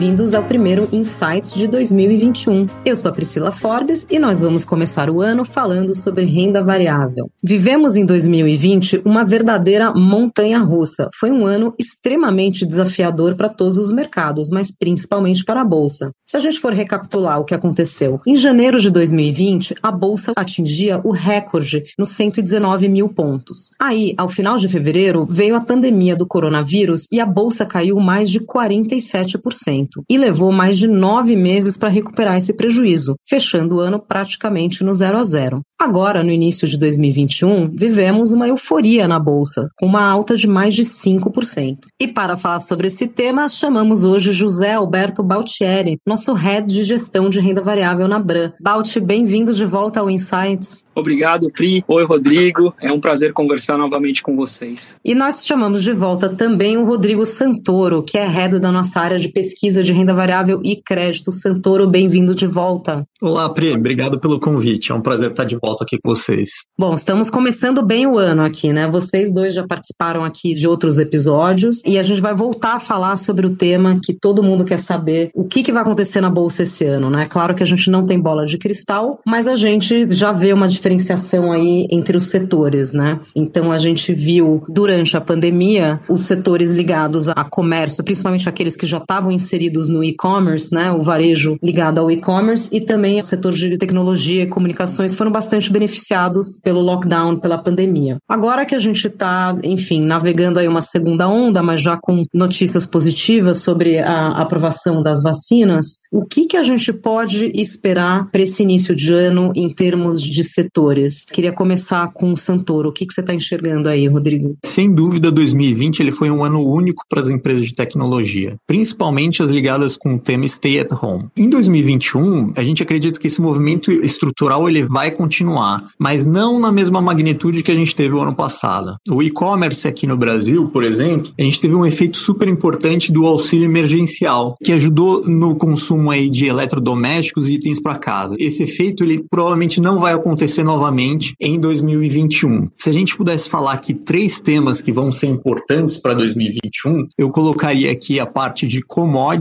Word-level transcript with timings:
Bem-vindos 0.00 0.32
ao 0.32 0.42
primeiro 0.42 0.88
Insights 0.90 1.52
de 1.52 1.68
2021. 1.68 2.66
Eu 2.86 2.96
sou 2.96 3.10
a 3.10 3.12
Priscila 3.12 3.52
Forbes 3.52 4.06
e 4.08 4.18
nós 4.18 4.40
vamos 4.40 4.64
começar 4.64 5.10
o 5.10 5.20
ano 5.20 5.44
falando 5.44 5.94
sobre 5.94 6.24
renda 6.24 6.64
variável. 6.64 7.30
Vivemos 7.42 7.98
em 7.98 8.06
2020 8.06 9.02
uma 9.04 9.26
verdadeira 9.26 9.92
montanha 9.92 10.58
russa. 10.58 11.10
Foi 11.14 11.30
um 11.30 11.44
ano 11.44 11.74
extremamente 11.78 12.64
desafiador 12.64 13.34
para 13.34 13.50
todos 13.50 13.76
os 13.76 13.92
mercados, 13.92 14.48
mas 14.48 14.74
principalmente 14.74 15.44
para 15.44 15.60
a 15.60 15.66
bolsa. 15.66 16.10
Se 16.24 16.34
a 16.34 16.40
gente 16.40 16.60
for 16.60 16.72
recapitular 16.72 17.38
o 17.38 17.44
que 17.44 17.54
aconteceu, 17.54 18.22
em 18.26 18.36
janeiro 18.36 18.80
de 18.80 18.88
2020, 18.88 19.74
a 19.82 19.92
bolsa 19.92 20.32
atingia 20.34 20.98
o 21.04 21.10
recorde 21.10 21.84
nos 21.98 22.12
119 22.12 22.88
mil 22.88 23.10
pontos. 23.10 23.72
Aí, 23.78 24.14
ao 24.16 24.28
final 24.28 24.56
de 24.56 24.66
fevereiro, 24.66 25.26
veio 25.26 25.54
a 25.54 25.60
pandemia 25.60 26.16
do 26.16 26.26
coronavírus 26.26 27.06
e 27.12 27.20
a 27.20 27.26
bolsa 27.26 27.66
caiu 27.66 28.00
mais 28.00 28.30
de 28.30 28.40
47% 28.40 29.89
e 30.08 30.18
levou 30.18 30.52
mais 30.52 30.78
de 30.78 30.86
nove 30.86 31.34
meses 31.36 31.76
para 31.76 31.88
recuperar 31.88 32.36
esse 32.36 32.52
prejuízo, 32.54 33.16
fechando 33.28 33.76
o 33.76 33.80
ano 33.80 33.98
praticamente 33.98 34.84
no 34.84 34.92
zero 34.92 35.18
a 35.18 35.24
zero. 35.24 35.60
Agora, 35.80 36.22
no 36.22 36.30
início 36.30 36.68
de 36.68 36.78
2021, 36.78 37.70
vivemos 37.74 38.32
uma 38.32 38.46
euforia 38.46 39.08
na 39.08 39.18
bolsa, 39.18 39.70
com 39.78 39.86
uma 39.86 40.04
alta 40.04 40.36
de 40.36 40.46
mais 40.46 40.74
de 40.74 40.82
5%. 40.82 41.78
E 41.98 42.06
para 42.06 42.36
falar 42.36 42.60
sobre 42.60 42.88
esse 42.88 43.08
tema, 43.08 43.48
chamamos 43.48 44.04
hoje 44.04 44.30
José 44.30 44.74
Alberto 44.74 45.22
Baltieri, 45.22 45.96
nosso 46.06 46.34
head 46.34 46.70
de 46.70 46.84
gestão 46.84 47.30
de 47.30 47.40
renda 47.40 47.62
variável 47.62 48.06
na 48.06 48.18
Bran. 48.18 48.52
Balti, 48.60 49.00
bem-vindo 49.00 49.54
de 49.54 49.64
volta 49.64 50.00
ao 50.00 50.10
Insights. 50.10 50.84
Obrigado, 50.94 51.50
Pri. 51.50 51.82
Oi, 51.88 52.04
Rodrigo. 52.04 52.74
É 52.78 52.92
um 52.92 53.00
prazer 53.00 53.32
conversar 53.32 53.78
novamente 53.78 54.22
com 54.22 54.36
vocês. 54.36 54.94
E 55.02 55.14
nós 55.14 55.46
chamamos 55.46 55.82
de 55.82 55.94
volta 55.94 56.28
também 56.28 56.76
o 56.76 56.84
Rodrigo 56.84 57.24
Santoro, 57.24 58.02
que 58.02 58.18
é 58.18 58.26
head 58.26 58.58
da 58.58 58.70
nossa 58.70 59.00
área 59.00 59.18
de 59.18 59.28
pesquisa 59.28 59.79
de 59.82 59.92
renda 59.92 60.14
variável 60.14 60.60
e 60.62 60.76
crédito. 60.76 61.32
Santoro, 61.32 61.88
bem-vindo 61.88 62.34
de 62.34 62.46
volta. 62.46 63.04
Olá, 63.22 63.48
Pri. 63.48 63.72
Obrigado 63.72 64.18
pelo 64.18 64.40
convite. 64.40 64.92
É 64.92 64.94
um 64.94 65.00
prazer 65.00 65.30
estar 65.30 65.44
de 65.44 65.56
volta 65.56 65.84
aqui 65.84 65.98
com 66.02 66.14
vocês. 66.14 66.50
Bom, 66.78 66.94
estamos 66.94 67.28
começando 67.28 67.84
bem 67.84 68.06
o 68.06 68.18
ano 68.18 68.42
aqui, 68.42 68.72
né? 68.72 68.88
Vocês 68.88 69.32
dois 69.32 69.54
já 69.54 69.66
participaram 69.66 70.24
aqui 70.24 70.54
de 70.54 70.66
outros 70.66 70.98
episódios 70.98 71.84
e 71.84 71.98
a 71.98 72.02
gente 72.02 72.20
vai 72.20 72.34
voltar 72.34 72.74
a 72.74 72.78
falar 72.78 73.16
sobre 73.16 73.46
o 73.46 73.50
tema 73.50 74.00
que 74.02 74.12
todo 74.12 74.42
mundo 74.42 74.64
quer 74.64 74.78
saber, 74.78 75.30
o 75.34 75.44
que, 75.44 75.62
que 75.62 75.72
vai 75.72 75.82
acontecer 75.82 76.20
na 76.20 76.30
bolsa 76.30 76.62
esse 76.62 76.84
ano, 76.84 77.10
né? 77.10 77.26
Claro 77.26 77.54
que 77.54 77.62
a 77.62 77.66
gente 77.66 77.90
não 77.90 78.04
tem 78.04 78.18
bola 78.18 78.46
de 78.46 78.58
cristal, 78.58 79.20
mas 79.26 79.46
a 79.46 79.54
gente 79.54 80.06
já 80.10 80.32
vê 80.32 80.52
uma 80.52 80.68
diferenciação 80.68 81.52
aí 81.52 81.86
entre 81.90 82.16
os 82.16 82.24
setores, 82.24 82.92
né? 82.92 83.20
Então 83.36 83.70
a 83.70 83.78
gente 83.78 84.14
viu 84.14 84.64
durante 84.68 85.16
a 85.16 85.20
pandemia 85.20 86.00
os 86.08 86.22
setores 86.22 86.72
ligados 86.72 87.28
a 87.28 87.44
comércio, 87.44 88.02
principalmente 88.02 88.48
aqueles 88.48 88.76
que 88.76 88.86
já 88.86 88.98
estavam 88.98 89.30
inseridos 89.30 89.59
no 89.88 90.04
e-commerce, 90.04 90.72
né? 90.72 90.92
O 90.92 91.02
varejo 91.02 91.58
ligado 91.62 91.98
ao 91.98 92.10
e-commerce 92.10 92.68
e 92.72 92.80
também 92.80 93.18
o 93.18 93.22
setor 93.22 93.52
de 93.52 93.76
tecnologia 93.76 94.42
e 94.42 94.46
comunicações 94.46 95.14
foram 95.14 95.30
bastante 95.30 95.72
beneficiados 95.72 96.58
pelo 96.62 96.80
lockdown, 96.80 97.36
pela 97.36 97.58
pandemia. 97.58 98.18
Agora 98.28 98.64
que 98.64 98.74
a 98.74 98.78
gente 98.78 99.06
está, 99.06 99.56
enfim, 99.62 100.00
navegando 100.04 100.58
aí 100.58 100.68
uma 100.68 100.82
segunda 100.82 101.28
onda, 101.28 101.62
mas 101.62 101.82
já 101.82 101.96
com 101.96 102.24
notícias 102.32 102.86
positivas 102.86 103.58
sobre 103.58 103.98
a 103.98 104.28
aprovação 104.28 105.02
das 105.02 105.22
vacinas, 105.22 105.98
o 106.12 106.24
que 106.24 106.46
que 106.46 106.56
a 106.56 106.62
gente 106.62 106.92
pode 106.92 107.50
esperar 107.54 108.30
para 108.30 108.42
esse 108.42 108.62
início 108.62 108.94
de 108.94 109.12
ano 109.12 109.52
em 109.54 109.68
termos 109.68 110.22
de 110.22 110.44
setor 110.44 110.70
setores. 110.70 111.24
Queria 111.24 111.52
começar 111.52 112.12
com 112.12 112.32
o 112.32 112.36
Santoro. 112.36 112.90
O 112.90 112.92
que, 112.92 113.06
que 113.06 113.12
você 113.12 113.20
está 113.20 113.34
enxergando 113.34 113.88
aí, 113.88 114.06
Rodrigo? 114.06 114.56
Sem 114.64 114.92
dúvida, 114.92 115.30
2020 115.30 116.00
ele 116.00 116.12
foi 116.12 116.30
um 116.30 116.44
ano 116.44 116.66
único 116.66 117.04
para 117.08 117.20
as 117.20 117.28
empresas 117.28 117.66
de 117.66 117.74
tecnologia, 117.74 118.56
principalmente 118.66 119.42
as 119.42 119.49
ligadas 119.50 119.96
com 119.96 120.14
o 120.14 120.18
tema 120.18 120.48
Stay 120.48 120.80
at 120.80 120.90
Home. 121.02 121.28
Em 121.36 121.48
2021, 121.48 122.52
a 122.56 122.62
gente 122.62 122.82
acredita 122.82 123.18
que 123.18 123.26
esse 123.26 123.40
movimento 123.40 123.90
estrutural 123.92 124.68
ele 124.68 124.82
vai 124.82 125.10
continuar, 125.10 125.84
mas 125.98 126.24
não 126.24 126.58
na 126.58 126.72
mesma 126.72 127.00
magnitude 127.00 127.62
que 127.62 127.70
a 127.70 127.74
gente 127.74 127.94
teve 127.94 128.14
o 128.14 128.20
ano 128.20 128.34
passado. 128.34 128.96
O 129.08 129.22
e-commerce 129.22 129.86
aqui 129.86 130.06
no 130.06 130.16
Brasil, 130.16 130.68
por 130.68 130.84
exemplo, 130.84 131.32
a 131.38 131.42
gente 131.42 131.60
teve 131.60 131.74
um 131.74 131.84
efeito 131.84 132.16
super 132.16 132.48
importante 132.48 133.12
do 133.12 133.26
auxílio 133.26 133.64
emergencial, 133.64 134.56
que 134.62 134.72
ajudou 134.72 135.26
no 135.26 135.54
consumo 135.54 136.10
aí 136.10 136.28
de 136.28 136.46
eletrodomésticos 136.46 137.48
e 137.48 137.54
itens 137.54 137.80
para 137.80 137.96
casa. 137.96 138.36
Esse 138.38 138.62
efeito 138.62 139.04
ele 139.04 139.24
provavelmente 139.28 139.80
não 139.80 139.98
vai 139.98 140.12
acontecer 140.12 140.62
novamente 140.62 141.34
em 141.40 141.58
2021. 141.58 142.68
Se 142.74 142.90
a 142.90 142.92
gente 142.92 143.16
pudesse 143.16 143.48
falar 143.48 143.72
aqui 143.72 143.94
três 143.94 144.40
temas 144.40 144.80
que 144.80 144.92
vão 144.92 145.10
ser 145.10 145.26
importantes 145.26 145.96
para 145.96 146.14
2021, 146.14 147.06
eu 147.18 147.30
colocaria 147.30 147.90
aqui 147.90 148.18
a 148.20 148.26
parte 148.26 148.66
de 148.66 148.80
commodities, 148.82 149.39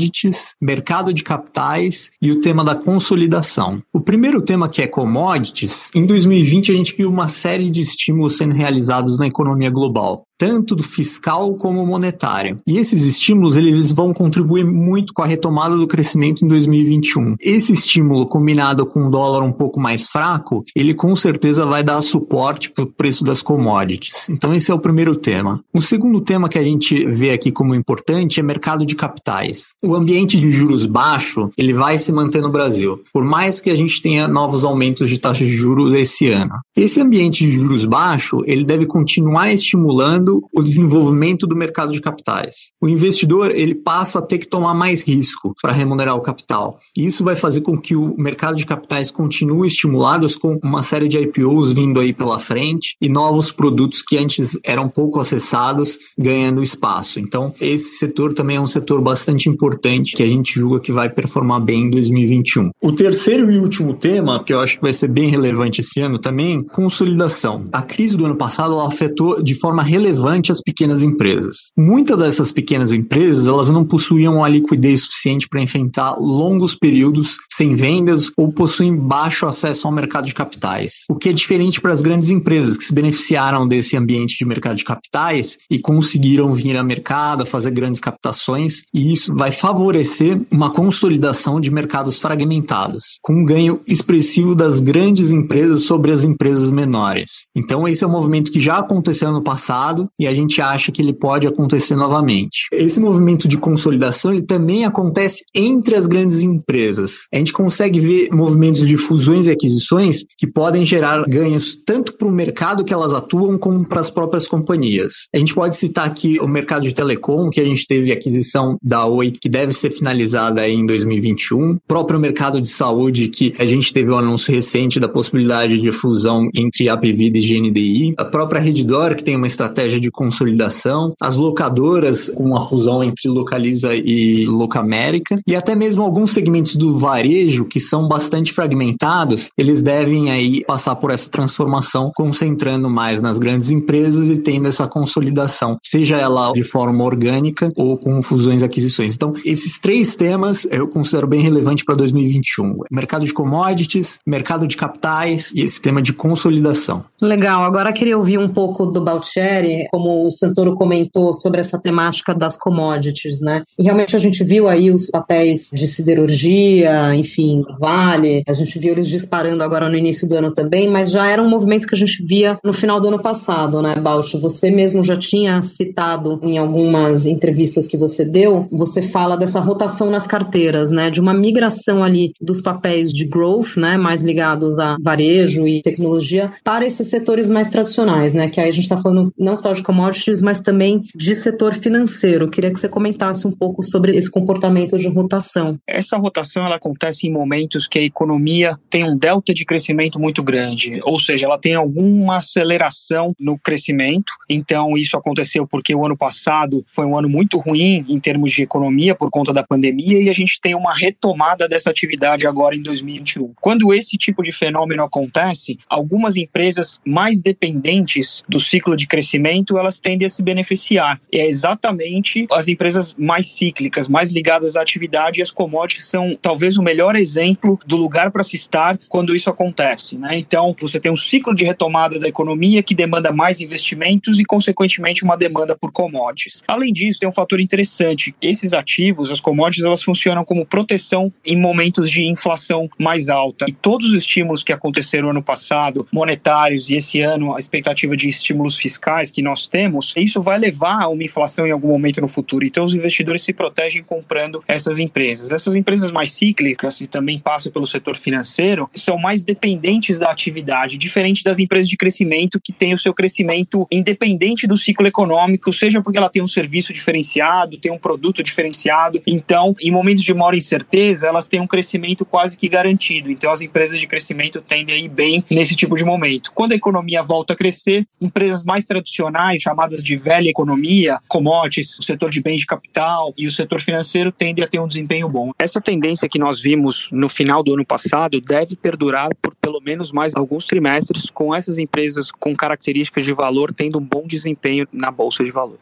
mercado 0.62 1.14
de 1.14 1.24
capitais 1.24 2.10
e 2.22 2.32
o 2.32 2.40
tema 2.40 2.64
da 2.64 2.76
consolidação. 2.76 3.82
O 3.94 4.00
primeiro 4.00 4.42
tema 4.42 4.70
que 4.70 4.82
é 4.82 4.88
commodities, 4.88 5.90
em 5.94 6.06
2020 6.06 6.72
a 6.72 6.76
gente 6.76 6.96
viu 6.96 7.10
uma 7.10 7.28
série 7.28 7.70
de 7.70 7.82
estímulos 7.82 8.38
sendo 8.38 8.54
realizados 8.54 9.18
na 9.18 9.28
economia 9.28 9.70
global 9.70 10.24
tanto 10.40 10.74
do 10.74 10.82
fiscal 10.82 11.54
como 11.56 11.86
monetário. 11.86 12.60
E 12.66 12.78
esses 12.78 13.06
estímulos 13.06 13.58
eles 13.58 13.92
vão 13.92 14.14
contribuir 14.14 14.64
muito 14.64 15.14
com 15.14 15.22
a 15.22 15.26
retomada 15.26 15.76
do 15.76 15.86
crescimento 15.86 16.46
em 16.46 16.48
2021. 16.48 17.36
Esse 17.42 17.74
estímulo 17.74 18.26
combinado 18.26 18.86
com 18.86 19.08
um 19.08 19.12
dólar 19.12 19.44
um 19.44 19.52
pouco 19.52 19.82
mais 19.82 20.08
fraco, 20.08 20.64
ele 20.74 20.94
com 20.94 21.14
certeza 21.14 21.66
vai 21.66 21.84
dar 21.84 22.02
suporte 22.02 22.72
para 22.72 22.86
o 22.86 22.88
preço 22.88 23.24
das 23.24 23.42
commodities. 23.42 24.30
Então 24.30 24.54
esse 24.54 24.72
é 24.72 24.74
o 24.74 24.80
primeiro 24.80 25.14
tema. 25.14 25.60
O 25.74 25.82
segundo 25.82 26.22
tema 26.22 26.48
que 26.48 26.58
a 26.58 26.64
gente 26.64 27.06
vê 27.06 27.32
aqui 27.32 27.52
como 27.52 27.76
importante 27.76 28.40
é 28.40 28.44
mercado 28.44 28.86
de 28.86 28.96
capitais. 28.96 29.74
O 29.84 29.94
ambiente 29.94 30.40
de 30.40 30.50
juros 30.52 30.86
baixo, 30.86 31.50
ele 31.58 31.74
vai 31.74 31.98
se 31.98 32.14
manter 32.14 32.42
no 32.42 32.50
Brasil, 32.50 33.02
por 33.12 33.26
mais 33.26 33.60
que 33.60 33.70
a 33.70 33.76
gente 33.76 34.02
tenha 34.02 34.26
novos 34.26 34.64
aumentos 34.64 35.10
de 35.10 35.18
taxa 35.18 35.44
de 35.44 35.52
juros 35.52 35.94
esse 35.94 36.30
ano. 36.30 36.54
Esse 36.78 37.02
ambiente 37.02 37.46
de 37.46 37.58
juros 37.58 37.84
baixo, 37.84 38.38
ele 38.46 38.64
deve 38.64 38.86
continuar 38.86 39.52
estimulando 39.52 40.29
o 40.54 40.62
desenvolvimento 40.62 41.48
do 41.48 41.56
mercado 41.56 41.92
de 41.92 42.02
capitais. 42.02 42.72
O 42.82 42.88
investidor 42.88 43.52
ele 43.52 43.76
passa 43.76 44.20
a 44.20 44.22
ter 44.22 44.38
que 44.38 44.48
tomar 44.48 44.74
mais 44.74 45.02
risco 45.02 45.54
para 45.62 45.74
remunerar 45.74 46.16
o 46.16 46.22
capital. 46.22 46.80
E 46.98 47.06
isso 47.06 47.24
vai 47.24 47.36
fazer 47.36 47.62
com 47.62 47.78
que 47.78 47.96
o 47.96 48.16
mercado 48.18 48.56
de 48.56 48.66
capitais 48.66 49.12
continue 49.12 49.68
estimulado 49.68 50.28
com 50.40 50.60
uma 50.64 50.84
série 50.84 51.08
de 51.08 51.18
IPOs 51.18 51.74
vindo 51.74 52.00
aí 52.00 52.14
pela 52.14 52.40
frente 52.40 52.96
e 53.02 53.10
novos 53.10 53.52
produtos 53.52 54.02
que 54.02 54.18
antes 54.18 54.58
eram 54.64 54.88
pouco 54.88 55.20
acessados 55.20 55.98
ganhando 56.18 56.62
espaço. 56.62 57.20
Então, 57.20 57.54
esse 57.60 57.98
setor 57.98 58.34
também 58.34 58.58
é 58.58 58.62
um 58.62 58.68
setor 58.68 59.02
bastante 59.02 59.50
importante 59.50 60.16
que 60.16 60.24
a 60.24 60.28
gente 60.28 60.54
julga 60.54 60.80
que 60.80 60.92
vai 60.92 61.10
performar 61.10 61.62
bem 61.62 61.84
em 61.84 61.90
2021. 61.90 62.72
O 62.82 62.92
terceiro 62.92 63.52
e 63.52 63.58
último 63.58 63.94
tema, 63.94 64.44
que 64.44 64.54
eu 64.54 64.60
acho 64.60 64.76
que 64.76 64.82
vai 64.82 64.94
ser 64.94 65.08
bem 65.08 65.30
relevante 65.30 65.82
esse 65.82 66.00
ano 66.02 66.20
também, 66.20 66.64
consolidação. 66.64 67.68
A 67.72 67.82
crise 67.82 68.16
do 68.16 68.26
ano 68.26 68.36
passado 68.36 68.80
afetou 68.80 69.42
de 69.42 69.56
forma 69.56 69.82
relevante 69.82 70.19
relevante 70.20 70.52
às 70.52 70.62
pequenas 70.62 71.02
empresas. 71.02 71.72
Muitas 71.78 72.18
dessas 72.18 72.52
pequenas 72.52 72.92
empresas, 72.92 73.48
elas 73.48 73.70
não 73.70 73.86
possuíam 73.86 74.44
a 74.44 74.50
liquidez 74.50 75.06
suficiente 75.06 75.48
para 75.48 75.62
enfrentar 75.62 76.16
longos 76.20 76.76
períodos 76.76 77.38
sem 77.52 77.76
vendas 77.76 78.32
ou 78.38 78.52
possuem 78.52 78.96
baixo 78.96 79.46
acesso 79.46 79.88
ao 79.88 79.94
mercado 79.94 80.26
de 80.26 80.34
capitais. 80.34 81.04
O 81.10 81.16
que 81.16 81.30
é 81.30 81.34
diferente 81.34 81.82
para 81.82 81.92
as 81.92 82.02
grandes 82.02 82.30
empresas 82.30 82.78
que 82.78 82.84
se 82.84 82.94
beneficiaram 82.94 83.68
desse 83.68 83.96
ambiente 83.98 84.38
de 84.38 84.46
mercado 84.46 84.78
de 84.78 84.84
capitais 84.84 85.58
e 85.70 85.80
conseguiram 85.80 86.54
vir 86.54 86.78
ao 86.78 86.84
mercado, 86.84 87.46
fazer 87.46 87.72
grandes 87.72 88.00
captações, 88.00 88.82
e 88.94 89.14
isso 89.14 89.34
vai 89.34 89.52
favorecer 89.52 90.42
uma 90.52 90.70
consolidação 90.70 91.60
de 91.60 91.72
mercados 91.72 92.20
fragmentados, 92.20 93.20
com 93.22 93.34
um 93.34 93.46
ganho 93.46 93.82
expressivo 93.88 94.56
das 94.56 94.80
grandes 94.80 95.32
empresas 95.32 95.84
sobre 95.84 96.12
as 96.12 96.24
empresas 96.24 96.72
menores. 96.72 97.46
Então 97.56 97.88
esse 97.88 98.04
é 98.04 98.08
um 98.08 98.12
movimento 98.12 98.52
que 98.52 98.60
já 98.60 98.78
aconteceu 98.78 99.32
no 99.32 99.44
passado 99.44 100.09
e 100.20 100.28
a 100.28 100.34
gente 100.34 100.62
acha 100.62 100.92
que 100.92 101.02
ele 101.02 101.14
pode 101.14 101.48
acontecer 101.48 101.96
novamente. 101.96 102.68
Esse 102.72 103.00
movimento 103.00 103.48
de 103.48 103.58
consolidação 103.58 104.34
ele 104.34 104.42
também 104.42 104.86
acontece 104.86 105.44
entre 105.54 105.96
as 105.96 106.08
grandes 106.08 106.42
empresas. 106.42 107.28
A 107.34 107.38
gente 107.38 107.54
consegue 107.54 108.00
ver 108.00 108.30
movimentos 108.32 108.88
de 108.88 108.98
fusões 108.98 109.48
e 109.48 109.52
aquisições 109.52 110.24
que 110.38 110.48
podem 110.48 110.86
gerar 110.86 111.24
ganhos 111.28 111.78
tanto 111.86 112.14
para 112.14 112.28
o 112.28 112.32
mercado 112.32 112.84
que 112.84 112.94
elas 112.94 113.14
atuam 113.14 113.58
como 113.58 113.86
para 113.86 114.00
as 114.00 114.10
próprias 114.10 114.48
companhias. 114.48 115.28
A 115.34 115.38
gente 115.38 115.54
pode 115.54 115.76
citar 115.76 116.06
aqui 116.06 116.40
o 116.40 116.48
mercado 116.48 116.84
de 116.84 116.94
telecom, 116.94 117.50
que 117.50 117.62
a 117.62 117.66
gente 117.66 117.86
teve 117.88 118.12
aquisição 118.12 118.78
da 118.82 119.06
Oi, 119.06 119.32
que 119.32 119.50
deve 119.50 119.74
ser 119.74 119.92
finalizada 119.92 120.68
em 120.68 120.86
2021. 120.86 121.72
O 121.72 121.80
próprio 121.88 122.20
mercado 122.20 122.62
de 122.62 122.68
saúde, 122.68 123.28
que 123.28 123.54
a 123.60 123.66
gente 123.66 123.94
teve 123.94 124.10
um 124.10 124.18
anúncio 124.18 124.54
recente 124.54 125.00
da 125.00 125.08
possibilidade 125.08 125.80
de 125.80 125.92
fusão 125.92 126.50
entre 126.56 126.90
APV 126.90 127.32
e 127.36 127.42
GNDI. 127.42 128.14
A 128.18 128.26
própria 128.26 128.62
Reddor, 128.62 129.16
que 129.16 129.24
tem 129.24 129.36
uma 129.36 129.48
estratégia 129.48 129.99
estratégia 130.00 130.02
de 130.02 130.12
consolidação, 130.12 131.14
as 131.22 131.36
locadoras 131.36 132.30
com 132.30 132.56
a 132.56 132.62
fusão 132.62 133.04
entre 133.04 133.28
Localiza 133.28 133.94
e 133.94 134.46
Locamérica, 134.46 135.38
e 135.46 135.56
até 135.56 135.76
mesmo 135.76 136.02
alguns 136.02 136.32
segmentos 136.32 136.76
do 136.76 136.98
varejo 136.98 137.66
que 137.66 137.80
são 137.80 138.08
bastante 138.08 138.54
fragmentados, 138.54 139.50
eles 139.58 139.82
devem 139.82 140.32
aí 140.32 140.64
passar 140.66 140.96
por 140.96 141.12
essa 141.12 141.30
transformação, 141.30 142.12
concentrando 142.16 142.90
mais 142.90 143.22
nas 143.22 143.38
grandes 143.38 143.70
empresas 143.70 144.30
e 144.30 144.38
tendo 144.38 144.68
essa 144.68 144.88
consolidação, 144.88 145.78
seja 145.84 146.18
ela 146.18 146.52
de 146.54 146.64
forma 146.64 147.04
orgânica 147.04 147.72
ou 147.76 147.98
com 147.98 148.22
fusões 148.24 148.62
e 148.62 148.66
aquisições. 148.66 149.16
Então, 149.16 149.34
esses 149.46 149.78
três 149.78 150.16
temas 150.16 150.66
eu 150.72 150.88
considero 150.88 151.28
bem 151.28 151.42
relevante 151.42 151.84
para 151.84 151.96
2021: 151.96 152.78
mercado 152.92 153.26
de 153.26 153.34
commodities, 153.34 154.20
mercado 154.26 154.68
de 154.68 154.78
capitais 154.78 155.52
e 155.54 155.62
esse 155.62 155.82
tema 155.82 156.02
de 156.02 156.14
consolidação. 156.14 157.04
Legal. 157.22 157.64
Agora 157.64 157.92
queria 157.92 158.18
ouvir 158.18 158.38
um 158.38 158.48
pouco 158.48 158.86
do 158.86 159.02
Baltieri, 159.02 159.89
como 159.90 160.26
o 160.26 160.32
Santoro 160.32 160.76
comentou 160.76 161.34
sobre 161.34 161.60
essa 161.60 161.80
temática 161.80 162.34
das 162.34 162.56
commodities, 162.56 163.42
né? 163.42 163.64
E 163.78 163.84
realmente 163.84 164.16
a 164.16 164.20
gente 164.20 164.44
viu 164.44 164.68
aí 164.68 164.92
os 164.92 165.10
papéis 165.10 165.70
de 165.74 165.88
siderurgia, 165.88 167.16
enfim, 167.16 167.64
Vale, 167.80 168.44
a 168.48 168.54
gente 168.54 168.78
viu 168.80 168.94
eles 168.94 169.08
disparando 169.08 169.64
agora 169.64 169.90
no 169.90 169.98
início 169.98 170.28
do 170.28 170.36
ano 170.36 170.54
também, 170.54 170.90
mas 170.90 171.12
já 171.12 171.28
era 171.30 171.42
um 171.42 171.50
movimento 171.50 171.88
que 171.88 171.96
a 171.96 171.98
gente 171.98 172.24
via 172.26 172.58
no 172.64 172.74
final 172.74 173.00
do 173.00 173.08
ano 173.08 173.22
passado, 173.22 173.82
né, 173.82 173.96
Bausch? 173.96 174.34
Você 174.40 174.72
mesmo 174.72 175.04
já 175.04 175.18
tinha 175.18 175.62
citado 175.62 176.40
em 176.44 176.58
algumas 176.58 177.26
entrevistas 177.26 177.88
que 177.88 177.98
você 177.98 178.26
deu, 178.26 178.66
você 178.72 179.02
fala 179.02 179.38
dessa 179.38 179.60
rotação 179.60 180.10
nas 180.10 180.28
carteiras, 180.28 180.92
né? 180.92 181.10
De 181.10 181.20
uma 181.20 181.34
migração 181.34 182.04
ali 182.04 182.32
dos 182.42 182.62
papéis 182.62 183.12
de 183.12 183.26
growth, 183.26 183.78
né? 183.78 183.98
Mais 183.98 184.24
ligados 184.24 184.80
a 184.80 184.98
varejo 185.02 185.68
e 185.68 185.82
tecnologia 185.82 186.52
para 186.64 186.86
esses 186.86 187.08
setores 187.08 187.50
mais 187.50 187.68
tradicionais, 187.68 188.34
né? 188.34 188.50
Que 188.50 188.60
aí 188.60 188.70
a 188.70 188.74
gente 188.74 188.84
está 188.84 188.98
falando 188.98 189.32
não 189.38 189.56
só 189.56 189.69
de 189.74 189.84
commodities, 189.84 190.42
mas 190.42 190.60
também 190.60 191.02
de 191.16 191.36
setor 191.36 191.74
financeiro. 191.74 192.50
Queria 192.50 192.72
que 192.72 192.80
você 192.80 192.90
comentasse 192.90 193.48
um 193.48 193.52
pouco 193.52 193.84
sobre 193.84 194.16
esse 194.16 194.30
comportamento 194.30 194.98
de 194.98 195.08
rotação. 195.08 195.78
Essa 195.88 196.18
rotação 196.18 196.66
ela 196.66 196.76
acontece 196.76 197.28
em 197.28 197.32
momentos 197.32 197.88
que 197.88 198.00
a 198.00 198.04
economia 198.04 198.76
tem 198.90 199.04
um 199.04 199.18
delta 199.18 199.54
de 199.54 199.66
crescimento 199.66 200.20
muito 200.20 200.44
grande, 200.44 201.00
ou 201.04 201.20
seja, 201.20 201.46
ela 201.46 201.58
tem 201.58 201.76
alguma 201.76 202.38
aceleração 202.38 203.34
no 203.40 203.58
crescimento. 203.58 204.32
Então 204.50 204.98
isso 204.98 205.18
aconteceu 205.18 205.68
porque 205.68 205.96
o 205.96 206.06
ano 206.06 206.18
passado 206.18 206.86
foi 206.90 207.06
um 207.06 207.18
ano 207.18 207.30
muito 207.30 207.58
ruim 207.58 208.06
em 208.08 208.20
termos 208.20 208.52
de 208.52 208.64
economia 208.64 209.16
por 209.16 209.30
conta 209.30 209.54
da 209.54 209.64
pandemia 209.64 210.22
e 210.22 210.30
a 210.30 210.34
gente 210.34 210.60
tem 210.62 210.76
uma 210.76 210.94
retomada 210.94 211.68
dessa 211.68 211.90
atividade 211.90 212.48
agora 212.48 212.76
em 212.76 212.82
2021. 212.82 213.54
Quando 213.62 213.94
esse 213.94 214.18
tipo 214.18 214.44
de 214.44 214.52
fenômeno 214.52 215.04
acontece, 215.04 215.78
algumas 215.90 216.38
empresas 216.38 217.00
mais 217.06 217.42
dependentes 217.42 218.44
do 218.48 218.60
ciclo 218.60 218.96
de 218.96 219.08
crescimento, 219.08 219.59
elas 219.78 220.00
tendem 220.00 220.26
a 220.26 220.30
se 220.30 220.44
beneficiar. 220.44 221.20
E 221.32 221.40
é 221.40 221.48
exatamente 221.48 222.48
as 222.52 222.68
empresas 222.68 223.16
mais 223.18 223.48
cíclicas, 223.48 224.08
mais 224.08 224.32
ligadas 224.32 224.76
à 224.76 224.82
atividade 224.82 225.40
e 225.40 225.44
as 225.44 225.52
commodities 225.52 226.08
são 226.08 226.38
talvez 226.42 226.78
o 226.78 226.84
melhor 226.84 227.16
exemplo 227.16 227.80
do 227.86 227.96
lugar 227.96 228.32
para 228.32 228.44
se 228.44 228.56
estar 228.56 228.98
quando 229.08 229.36
isso 229.36 229.50
acontece. 229.50 230.18
Né? 230.18 230.38
Então, 230.38 230.76
você 230.80 231.00
tem 231.00 231.12
um 231.12 231.16
ciclo 231.16 231.54
de 231.54 231.66
retomada 231.66 232.20
da 232.20 232.28
economia 232.28 232.84
que 232.84 232.96
demanda 232.96 233.32
mais 233.32 233.62
investimentos 233.62 234.40
e, 234.40 234.46
consequentemente, 234.46 235.24
uma 235.24 235.36
demanda 235.36 235.78
por 235.78 235.92
commodities. 235.92 236.64
Além 236.68 236.92
disso, 236.92 237.20
tem 237.20 237.30
um 237.30 237.34
fator 237.34 237.60
interessante: 237.60 238.36
esses 238.42 238.74
ativos, 238.74 239.32
as 239.32 239.40
commodities, 239.40 239.86
elas 239.86 240.04
funcionam 240.04 240.44
como 240.44 240.66
proteção 240.66 241.32
em 241.46 241.60
momentos 241.60 242.10
de 242.10 242.24
inflação 242.24 242.90
mais 242.98 243.30
alta. 243.30 243.66
E 243.68 243.74
todos 243.74 244.10
os 244.10 244.14
estímulos 244.14 244.64
que 244.64 244.74
aconteceram 244.74 245.30
ano 245.30 245.44
passado, 245.44 246.08
monetários, 246.12 246.90
e 246.90 246.96
esse 246.96 247.22
ano 247.22 247.56
a 247.56 247.60
expectativa 247.60 248.16
de 248.16 248.28
estímulos 248.28 248.78
fiscais 248.78 249.32
que 249.32 249.42
nós 249.50 249.66
temos, 249.68 250.14
isso 250.16 250.42
vai 250.42 250.60
levar 250.60 251.02
a 251.02 251.08
uma 251.08 251.24
inflação 251.24 251.66
em 251.66 251.72
algum 251.72 251.88
momento 251.88 252.22
no 252.22 252.28
futuro. 252.28 252.66
Então, 252.66 252.84
os 252.84 252.94
investidores 252.94 253.42
se 253.42 253.52
protegem 253.52 254.04
comprando 254.04 254.64
essas 254.68 255.00
empresas. 255.00 255.52
Essas 255.52 255.76
empresas 255.76 256.12
mais 256.12 256.32
cíclicas 256.32 257.02
e 257.02 257.08
também 257.08 257.40
passam 257.40 257.72
pelo 257.72 257.86
setor 257.86 258.16
financeiro 258.16 258.90
são 258.94 259.18
mais 259.18 259.44
dependentes 259.44 260.20
da 260.20 260.30
atividade, 260.30 260.98
diferente 260.98 261.44
das 261.44 261.60
empresas 261.60 261.90
de 261.90 261.98
crescimento 261.98 262.60
que 262.64 262.72
têm 262.72 262.94
o 262.94 262.98
seu 262.98 263.14
crescimento 263.14 263.88
independente 263.92 264.68
do 264.68 264.78
ciclo 264.78 265.08
econômico, 265.08 265.74
seja 265.74 266.02
porque 266.02 266.18
ela 266.18 266.30
tem 266.30 266.44
um 266.44 266.48
serviço 266.48 266.94
diferenciado, 266.94 267.78
tem 267.78 267.92
um 267.92 267.98
produto 267.98 268.44
diferenciado. 268.44 269.22
Então, 269.26 269.74
em 269.82 269.92
momentos 269.92 270.24
de 270.24 270.34
maior 270.34 270.54
incerteza, 270.54 271.28
elas 271.28 271.48
têm 271.48 271.60
um 271.60 271.68
crescimento 271.68 272.24
quase 272.24 272.58
que 272.58 272.70
garantido. 272.70 273.32
Então, 273.32 273.52
as 273.52 273.62
empresas 273.62 274.00
de 274.00 274.06
crescimento 274.06 274.62
tendem 274.62 274.96
a 274.96 275.00
ir 275.00 275.10
bem 275.10 275.44
nesse 275.50 275.76
tipo 275.76 275.96
de 275.96 276.06
momento. 276.06 276.52
Quando 276.54 276.74
a 276.74 276.76
economia 276.76 277.24
volta 277.24 277.54
a 277.54 277.56
crescer, 277.56 278.06
empresas 278.22 278.64
mais 278.64 278.86
tradicionais, 278.86 279.39
chamadas 279.58 280.04
de 280.04 280.16
velha 280.16 280.50
economia, 280.50 281.20
commodities, 281.28 281.98
o 282.00 282.04
setor 282.04 282.30
de 282.30 282.42
bens 282.42 282.62
de 282.62 282.66
capital 282.66 283.34
e 283.38 283.46
o 283.46 283.52
setor 283.52 283.80
financeiro 283.82 284.32
tendem 284.32 284.64
a 284.64 284.68
ter 284.68 284.80
um 284.80 284.88
desempenho 284.88 285.30
bom. 285.30 285.52
Essa 285.58 285.82
tendência 285.82 286.30
que 286.30 286.40
nós 286.40 286.62
vimos 286.62 287.08
no 287.12 287.30
final 287.30 287.64
do 287.64 287.74
ano 287.74 287.86
passado 287.86 288.40
deve 288.42 288.76
perdurar 288.76 289.30
por 289.42 289.56
pelo 289.56 289.80
menos 289.82 290.12
mais 290.12 290.36
alguns 290.36 290.66
trimestres, 290.66 291.30
com 291.30 291.54
essas 291.54 291.78
empresas 291.78 292.32
com 292.32 292.56
características 292.56 293.26
de 293.26 293.34
valor 293.34 293.74
tendo 293.74 294.00
um 294.00 294.04
bom 294.04 294.26
desempenho 294.26 294.88
na 294.92 295.12
bolsa 295.12 295.44
de 295.44 295.52
valor. 295.52 295.80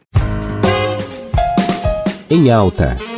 Em 2.30 2.50
alta. 2.50 3.17